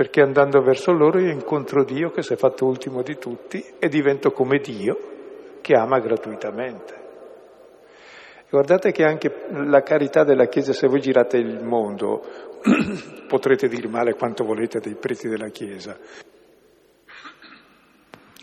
[0.01, 3.87] perché andando verso loro io incontro Dio che si è fatto ultimo di tutti e
[3.91, 6.95] divento come Dio che ama gratuitamente.
[8.49, 12.25] Guardate che anche la carità della Chiesa, se voi girate il mondo,
[13.29, 15.99] potrete dire male quanto volete dei preti della Chiesa.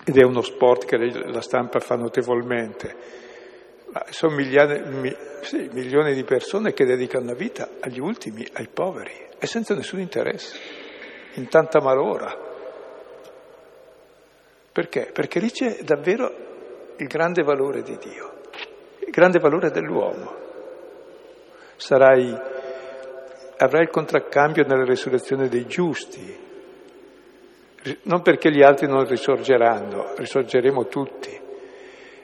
[0.05, 2.95] Ed è uno sport che la stampa fa notevolmente.
[3.93, 9.26] Ma sono mi, sì, milioni di persone che dedicano la vita agli ultimi, ai poveri,
[9.39, 10.77] e senza nessun interesse
[11.38, 12.46] in tanta malora.
[14.72, 15.10] Perché?
[15.12, 16.32] Perché lì c'è davvero
[16.98, 18.42] il grande valore di Dio,
[19.00, 20.46] il grande valore dell'uomo.
[21.76, 22.36] Sarai,
[23.58, 26.46] avrai il contraccambio nella resurrezione dei giusti,
[28.04, 31.46] non perché gli altri non risorgeranno, risorgeremo tutti.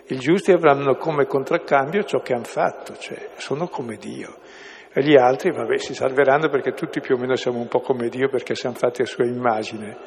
[0.05, 4.41] I giusti avranno come contraccambio ciò che hanno fatto, cioè sono come Dio.
[4.95, 8.09] E gli altri, vabbè, si salveranno perché tutti più o meno siamo un po' come
[8.09, 9.97] Dio perché siamo fatti a sua immagine.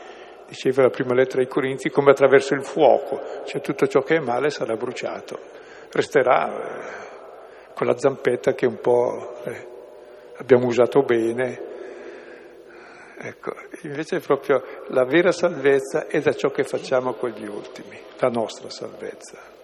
[0.46, 4.20] Diceva la prima lettera ai Corinzi, come attraverso il fuoco, cioè tutto ciò che è
[4.20, 5.40] male sarà bruciato.
[5.90, 9.66] Resterà eh, quella zampetta che un po' eh,
[10.36, 11.74] abbiamo usato bene.
[13.18, 18.28] Ecco, invece proprio la vera salvezza è da ciò che facciamo con gli ultimi, la
[18.28, 19.55] nostra salvezza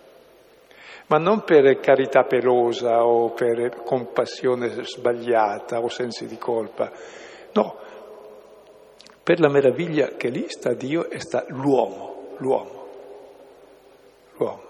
[1.12, 6.90] ma non per carità pelosa o per compassione sbagliata o sensi di colpa,
[7.52, 7.76] no,
[9.22, 12.86] per la meraviglia che lì sta Dio e sta l'uomo, l'uomo,
[14.38, 14.62] l'uomo.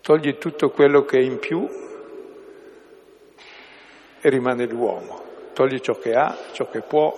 [0.00, 1.68] Togli tutto quello che è in più
[4.20, 7.14] e rimane l'uomo, togli ciò che ha, ciò che può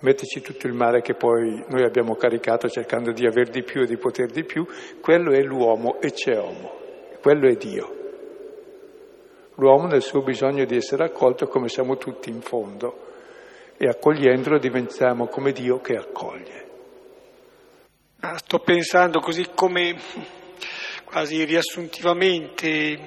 [0.00, 3.86] metterci tutto il male che poi noi abbiamo caricato cercando di aver di più e
[3.86, 4.66] di poter di più,
[5.00, 6.78] quello è l'uomo e c'è uomo,
[7.20, 7.98] quello è Dio.
[9.54, 13.08] L'uomo nel suo bisogno di essere accolto come siamo tutti in fondo
[13.76, 16.68] e accogliendolo diventiamo come Dio che accoglie.
[18.20, 19.96] Ah, sto pensando così come
[21.04, 22.98] quasi riassuntivamente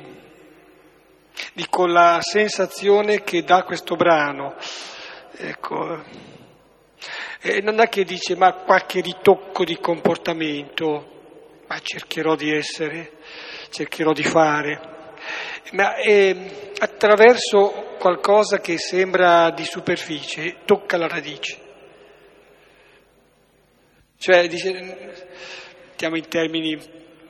[1.54, 4.56] dico la sensazione che dà questo brano.
[5.38, 6.04] Ecco,
[7.46, 13.18] e non è che dice ma qualche ritocco di comportamento, ma cercherò di essere,
[13.70, 14.80] cercherò di fare,
[15.74, 21.60] ma eh, attraverso qualcosa che sembra di superficie tocca la radice.
[24.18, 24.72] Cioè, dice,
[25.88, 26.80] mettiamo in termini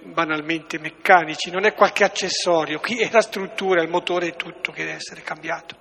[0.04, 4.84] banalmente meccanici, non è qualche accessorio, qui è la struttura, il motore è tutto che
[4.84, 5.76] deve essere cambiato.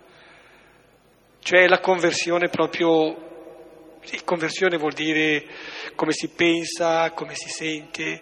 [1.38, 3.28] Cioè la conversione proprio
[4.04, 5.44] sì, conversione vuol dire
[5.94, 8.20] come si pensa, come si sente,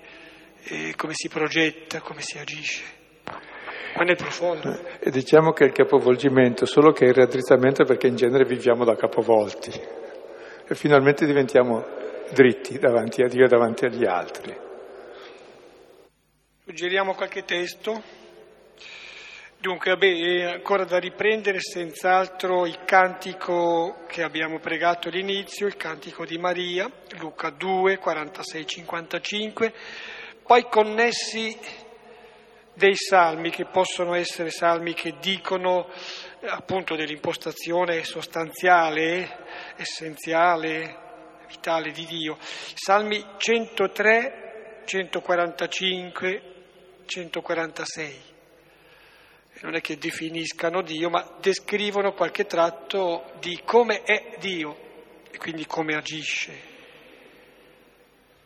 [0.64, 2.98] eh, come si progetta, come si agisce.
[3.96, 4.98] Ma nel profondo.
[5.00, 8.84] E diciamo che è il capovolgimento, solo che è il raddrizzamento perché in genere viviamo
[8.84, 9.72] da capovolti
[10.68, 11.84] e finalmente diventiamo
[12.32, 14.56] dritti davanti a Dio e davanti agli altri.
[16.64, 18.19] Suggeriamo qualche testo.
[19.60, 26.38] Dunque, è ancora da riprendere senz'altro il cantico che abbiamo pregato all'inizio, il cantico di
[26.38, 29.74] Maria, Luca 2, 46, 55,
[30.46, 31.54] poi connessi
[32.72, 35.90] dei salmi che possono essere salmi che dicono
[36.46, 39.44] appunto dell'impostazione sostanziale,
[39.76, 40.96] essenziale,
[41.48, 42.38] vitale di Dio.
[42.40, 46.42] Salmi 103, 145,
[47.04, 48.29] 146
[49.62, 54.76] non è che definiscano Dio, ma descrivono qualche tratto di come è Dio
[55.30, 56.68] e quindi come agisce.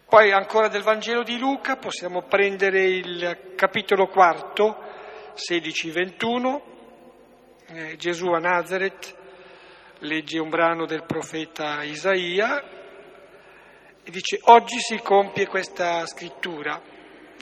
[0.08, 4.76] Poi ancora del Vangelo di Luca possiamo prendere il capitolo quarto,
[5.34, 6.60] 16-21,
[7.66, 9.22] eh, Gesù a Nazareth
[10.00, 12.62] legge un brano del profeta Isaia
[14.02, 16.80] e dice oggi si compie questa scrittura,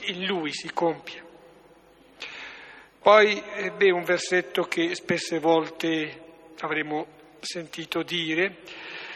[0.05, 1.32] in lui si compie.
[3.03, 6.21] Poi ebbe un versetto che spesse volte
[6.61, 7.05] avremo
[7.41, 8.59] sentito dire,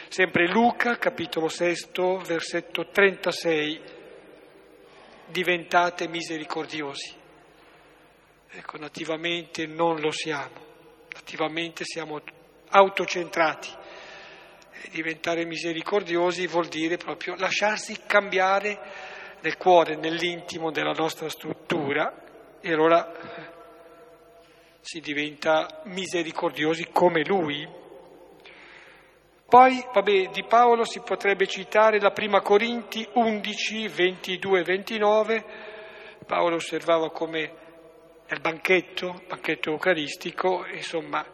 [0.09, 1.91] sempre Luca, capitolo 6,
[2.25, 3.81] versetto 36,
[5.27, 7.15] diventate misericordiosi.
[8.49, 10.65] Ecco, nativamente non lo siamo,
[11.13, 12.19] nativamente siamo
[12.67, 13.69] autocentrati.
[14.81, 18.77] E diventare misericordiosi vuol dire proprio lasciarsi cambiare
[19.39, 23.55] nel cuore, nell'intimo della nostra struttura e allora
[24.87, 27.67] si diventa misericordiosi come lui.
[29.45, 35.45] Poi, vabbè, di Paolo si potrebbe citare la prima Corinti 11, 22 29.
[36.25, 37.51] Paolo osservava come
[38.29, 41.25] nel banchetto, banchetto eucaristico, insomma,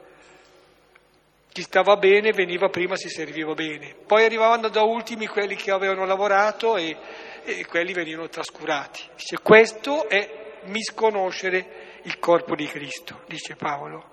[1.51, 3.93] chi stava bene veniva prima, si serviva bene.
[4.07, 6.97] Poi arrivavano da ultimi quelli che avevano lavorato e,
[7.43, 9.03] e quelli venivano trascurati.
[9.15, 14.11] Dice, questo è misconoscere il corpo di Cristo, dice Paolo.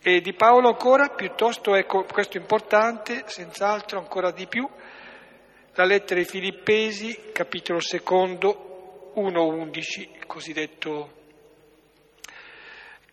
[0.00, 4.68] E di Paolo ancora, piuttosto, ecco, questo importante, senz'altro ancora di più,
[5.74, 11.16] la lettera ai Filippesi, capitolo secondo, 1.11, il cosiddetto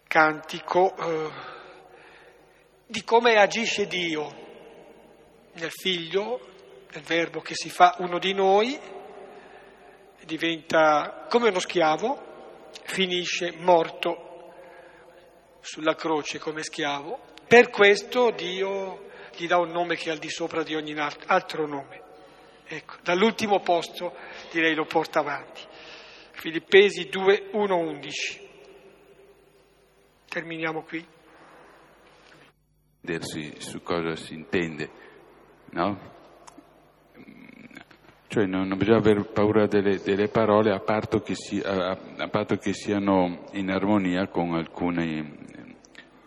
[0.07, 1.31] cantico eh,
[2.85, 4.43] di come agisce Dio
[5.53, 6.39] nel figlio,
[6.91, 8.79] nel verbo che si fa uno di noi,
[10.23, 12.24] diventa come uno schiavo,
[12.83, 14.53] finisce morto
[15.61, 17.19] sulla croce come schiavo.
[17.47, 21.67] Per questo Dio gli dà un nome che è al di sopra di ogni altro
[21.67, 22.01] nome.
[22.67, 24.15] Ecco, dall'ultimo posto
[24.51, 25.61] direi lo porta avanti.
[26.31, 28.49] Filippesi 2, 1, 11.
[30.27, 31.05] Terminiamo qui.
[33.59, 34.89] Su cosa si intende,
[35.71, 36.14] no?
[38.27, 42.73] Cioè non, bisogna avere paura delle, delle parole a patto, si, a, a patto, che
[42.73, 45.75] siano in armonia con alcuni eh,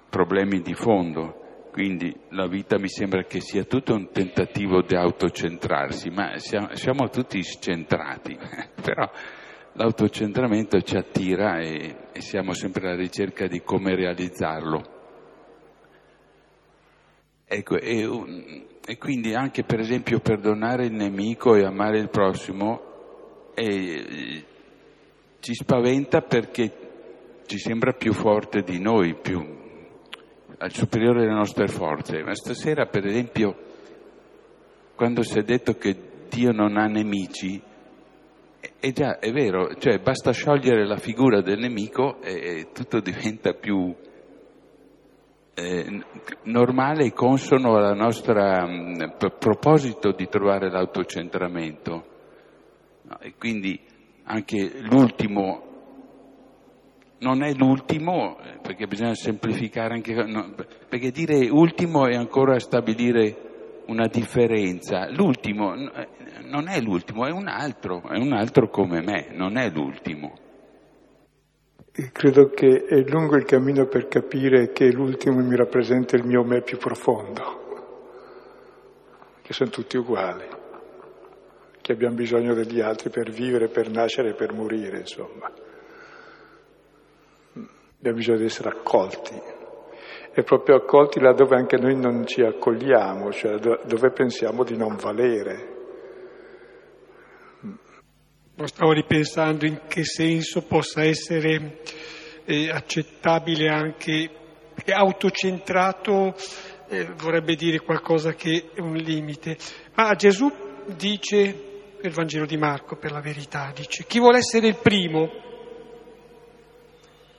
[0.08, 1.68] problemi di fondo.
[1.72, 7.08] Quindi la vita mi sembra che sia tutto un tentativo di autocentrarsi, ma siamo, siamo
[7.08, 8.36] tutti centrati,
[8.82, 9.08] però
[9.74, 14.97] l'autocentramento ci attira e, e siamo sempre alla ricerca di come realizzarlo.
[17.50, 18.06] Ecco, e,
[18.86, 24.44] e, quindi anche per esempio perdonare il nemico e amare il prossimo eh,
[25.40, 26.70] ci spaventa perché
[27.46, 29.56] ci sembra più forte di noi, più
[30.58, 32.22] al superiore delle nostre forze.
[32.22, 33.56] Ma stasera per esempio
[34.94, 35.96] quando si è detto che
[36.28, 37.62] Dio non ha nemici,
[38.78, 43.54] è già, è vero, cioè basta sciogliere la figura del nemico e, e tutto diventa
[43.54, 43.94] più
[45.58, 46.00] eh,
[46.44, 49.02] normale e consono al nostro mm,
[49.38, 52.04] proposito di trovare l'autocentramento.
[53.02, 53.80] No, e quindi
[54.24, 55.64] anche l'ultimo
[57.20, 60.54] non è l'ultimo, eh, perché bisogna semplificare anche, no,
[60.88, 65.10] perché dire ultimo è ancora stabilire una differenza.
[65.10, 66.08] L'ultimo eh,
[66.44, 70.46] non è l'ultimo, è un altro, è un altro come me, non è l'ultimo.
[72.00, 76.44] E credo che è lungo il cammino per capire che l'ultimo mi rappresenta il mio
[76.44, 77.42] me più profondo,
[79.42, 80.46] che sono tutti uguali,
[81.80, 85.50] che abbiamo bisogno degli altri per vivere, per nascere, per morire, insomma.
[87.96, 89.34] Abbiamo bisogno di essere accolti.
[90.30, 94.94] E proprio accolti là dove anche noi non ci accogliamo, cioè dove pensiamo di non
[94.94, 95.77] valere.
[98.66, 101.80] Stavo ripensando in che senso possa essere
[102.44, 104.28] eh, accettabile anche,
[104.74, 106.34] perché autocentrato
[106.88, 109.56] eh, vorrebbe dire qualcosa che è un limite.
[109.94, 110.50] Ma Gesù
[110.86, 115.30] dice, nel Vangelo di Marco per la verità, dice, chi vuole essere il primo,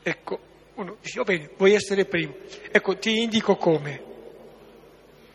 [0.02, 0.40] ecco,
[0.76, 2.36] uno dice, va bene, vuoi essere primo,
[2.72, 4.04] ecco, ti indico come,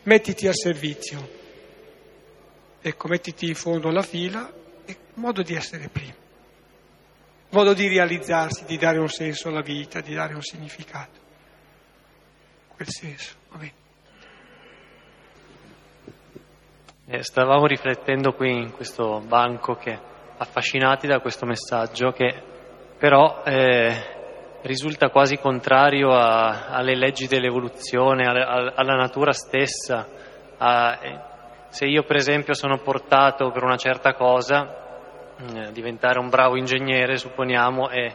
[0.05, 1.29] mettiti al servizio,
[2.81, 4.63] ecco, mettiti in fondo alla fila
[5.15, 6.15] modo di essere primo,
[7.51, 11.23] modo di realizzarsi, di dare un senso alla vita, di dare un significato.
[12.75, 13.43] Quel senso.
[17.07, 19.97] Eh, stavamo riflettendo qui in questo banco che
[20.39, 22.43] affascinati da questo messaggio che
[22.97, 30.09] però eh, risulta quasi contrario a, alle leggi dell'evoluzione, alla, alla natura stessa.
[30.57, 31.21] A, eh,
[31.69, 34.84] se io per esempio sono portato per una certa cosa,
[35.37, 38.15] eh, diventare un bravo ingegnere, supponiamo, e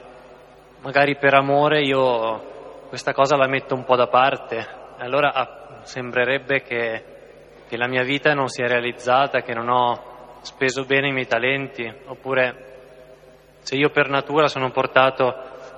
[0.81, 4.65] magari per amore io questa cosa la metto un po' da parte.
[4.97, 7.03] Allora ah, sembrerebbe che,
[7.67, 11.91] che la mia vita non sia realizzata, che non ho speso bene i miei talenti,
[12.05, 12.67] oppure
[13.61, 15.35] se io per natura sono portato,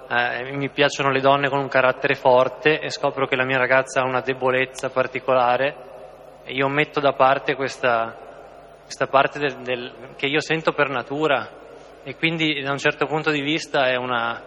[0.08, 4.02] eh, mi piacciono le donne con un carattere forte e scopro che la mia ragazza
[4.02, 5.90] ha una debolezza particolare,
[6.44, 8.16] e io metto da parte questa,
[8.92, 11.50] questa parte del, del, che io sento per natura
[12.04, 14.42] e quindi da un certo punto di vista è una,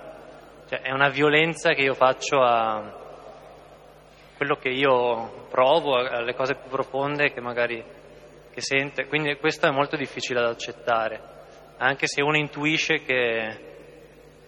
[0.68, 2.92] cioè, è una violenza che io faccio a
[4.36, 7.82] quello che io provo, alle cose più profonde che magari
[8.52, 9.06] che sente.
[9.06, 11.22] Quindi questo è molto difficile da accettare,
[11.78, 13.58] anche se uno intuisce che,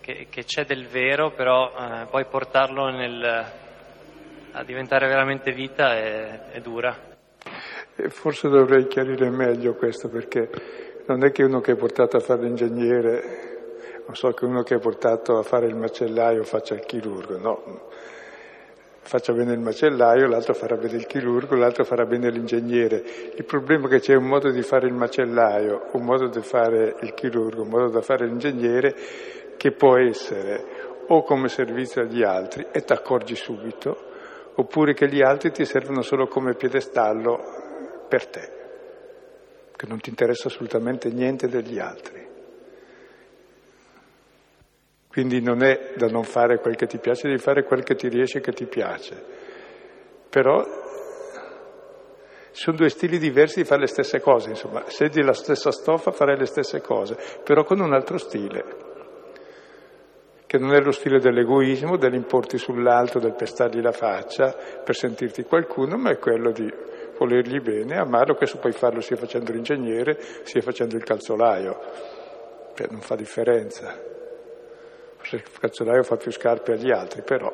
[0.03, 3.25] che, che c'è del vero, però eh, poi portarlo nel,
[4.53, 7.06] a diventare veramente vita è, è dura.
[8.09, 10.51] Forse dovrei chiarire meglio questo perché
[11.07, 14.75] non è che uno che è portato a fare l'ingegnere, non so che uno che
[14.75, 17.89] è portato a fare il macellaio faccia il chirurgo, no.
[19.01, 23.03] Faccia bene il macellaio, l'altro farà bene il chirurgo, l'altro farà bene l'ingegnere.
[23.37, 26.97] Il problema è che c'è un modo di fare il macellaio, un modo di fare
[27.01, 28.95] il chirurgo, un modo di fare l'ingegnere
[29.57, 30.65] che può essere
[31.07, 33.97] o come servizio agli altri e ti accorgi subito,
[34.57, 37.66] oppure che gli altri ti servono solo come piedestallo
[38.09, 38.53] per te,
[39.75, 42.25] che non ti interessa assolutamente niente degli altri.
[45.09, 48.09] Quindi non è da non fare quel che ti piace, devi fare quel che ti
[48.09, 49.15] riesce e che ti piace.
[50.29, 50.63] Però
[52.51, 56.11] sono due stili diversi di fare le stesse cose, insomma, se di la stessa stoffa
[56.11, 58.65] farei le stesse cose, però con un altro stile,
[60.47, 64.55] che non è lo stile dell'egoismo, dell'importi sull'altro, del pestargli la faccia
[64.85, 66.73] per sentirti qualcuno, ma è quello di
[67.17, 71.81] volergli bene, amarlo, questo puoi farlo sia facendo l'ingegnere, sia facendo il calzolaio,
[72.75, 73.99] cioè, non fa differenza.
[75.17, 77.53] Forse il calzolaio fa più scarpe agli altri, però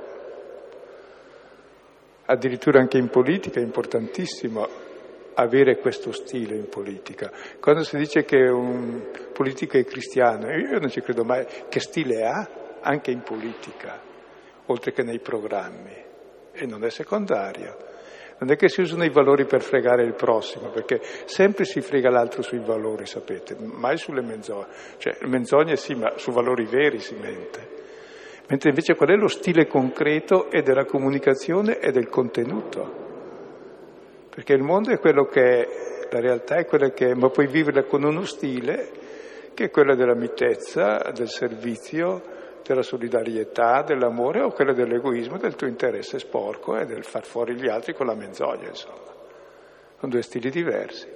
[2.25, 4.91] addirittura anche in politica è importantissimo
[5.35, 7.31] avere questo stile in politica.
[7.61, 12.25] Quando si dice che un politico è cristiano, io non ci credo mai, che stile
[12.25, 12.49] ha
[12.81, 14.01] anche in politica,
[14.67, 15.97] oltre che nei programmi,
[16.53, 17.91] e non è secondario.
[18.43, 22.11] Non è che si usano i valori per fregare il prossimo, perché sempre si frega
[22.11, 24.66] l'altro sui valori, sapete, mai sulle menzogne.
[24.97, 27.68] Cioè, menzogne sì, ma su valori veri si mente.
[28.49, 32.93] Mentre invece qual è lo stile concreto e della comunicazione e del contenuto?
[34.28, 35.68] Perché il mondo è quello che è,
[36.11, 38.90] la realtà è quella che è, ma puoi viverla con uno stile
[39.55, 42.20] che è quello della mitezza, del servizio,
[42.65, 47.69] della solidarietà, dell'amore o quello dell'egoismo, del tuo interesse sporco e del far fuori gli
[47.69, 49.11] altri con la menzogna, insomma.
[49.99, 51.07] Sono due stili diversi.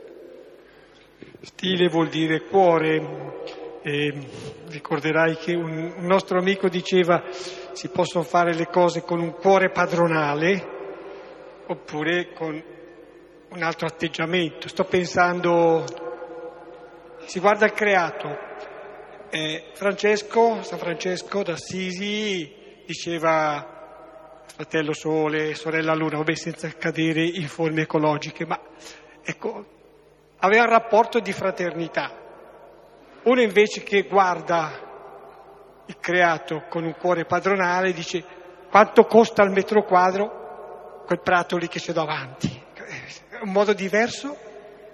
[1.40, 3.54] Stile vuol dire cuore.
[3.82, 4.12] E
[4.68, 9.70] ricorderai che un, un nostro amico diceva si possono fare le cose con un cuore
[9.70, 10.74] padronale
[11.66, 12.62] oppure con
[13.48, 14.68] un altro atteggiamento.
[14.68, 15.84] Sto pensando,
[17.26, 18.45] si guarda il creato.
[19.28, 27.82] Eh, Francesco, San Francesco d'Assisi diceva fratello sole, sorella luna, vabbè senza cadere in forme
[27.82, 28.58] ecologiche, ma
[29.22, 29.64] ecco,
[30.38, 32.12] aveva un rapporto di fraternità.
[33.24, 38.24] Uno invece che guarda il creato con un cuore padronale dice
[38.70, 41.02] quanto costa al metro quadro?
[41.04, 42.62] Quel prato lì che c'è davanti.
[43.28, 44.36] È un modo diverso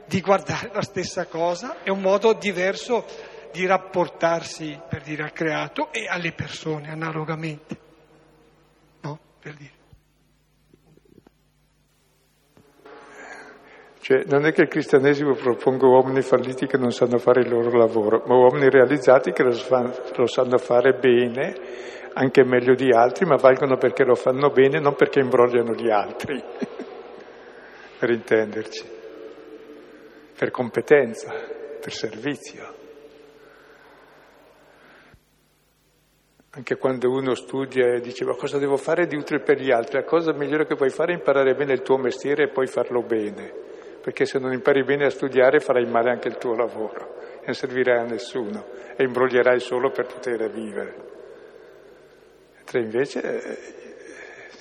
[0.07, 3.05] di guardare la stessa cosa, è un modo diverso
[3.53, 7.77] di rapportarsi, per dire, al creato e alle persone analogamente.
[9.03, 9.19] No?
[9.39, 9.81] Per dire.
[14.01, 17.71] Cioè, non è che il cristianesimo proponga uomini falliti che non sanno fare il loro
[17.79, 21.55] lavoro, ma uomini realizzati che lo, fanno, lo sanno fare bene,
[22.15, 26.43] anche meglio di altri, ma valgono perché lo fanno bene, non perché imbrogliano gli altri
[27.97, 28.91] per intenderci,
[30.37, 31.33] per competenza,
[31.81, 32.82] per servizio.
[36.55, 39.97] Anche quando uno studia e dice ma cosa devo fare di utile per gli altri,
[39.97, 43.01] la cosa migliore che puoi fare è imparare bene il tuo mestiere e poi farlo
[43.01, 43.51] bene,
[44.03, 47.55] perché se non impari bene a studiare farai male anche il tuo lavoro e non
[47.55, 50.95] servirai a nessuno e imbroglierai solo per poter vivere.
[52.57, 53.59] Mentre invece eh,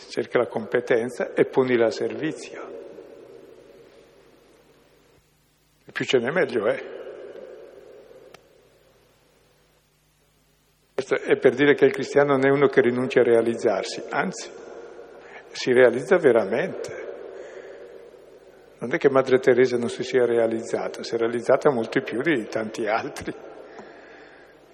[0.07, 2.69] cerca la competenza e ponila a servizio.
[5.91, 7.00] più ce n'è meglio è.
[11.03, 14.51] Questo è per dire che il cristiano non è uno che rinuncia a realizzarsi, anzi,
[15.51, 17.09] si realizza veramente.
[18.77, 22.47] Non è che Madre Teresa non si sia realizzata, si è realizzata molto più di
[22.47, 23.33] tanti altri,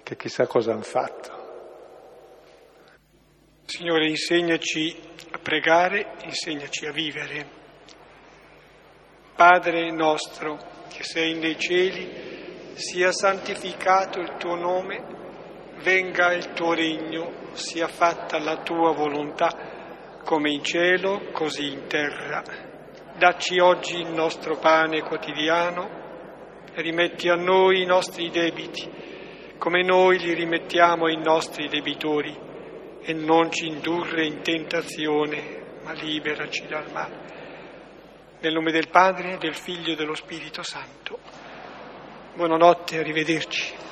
[0.04, 1.32] che chissà cosa hanno fatto.
[3.64, 5.00] Signore, insegnaci
[5.32, 7.46] a pregare, insegnaci a vivere.
[9.34, 10.58] Padre nostro,
[10.90, 15.18] che sei nei cieli, sia santificato il tuo nome,
[15.82, 22.44] venga il tuo regno, sia fatta la tua volontà, come in cielo, così in terra.
[23.18, 26.06] Dacci oggi il nostro pane quotidiano
[26.76, 28.88] rimetti a noi i nostri debiti,
[29.58, 32.46] come noi li rimettiamo ai nostri debitori,
[33.02, 37.26] e non ci indurre in tentazione, ma liberaci dal male.
[38.42, 41.18] Nel nome del Padre, del Figlio e dello Spirito Santo.
[42.36, 43.87] Buonanotte, arrivederci.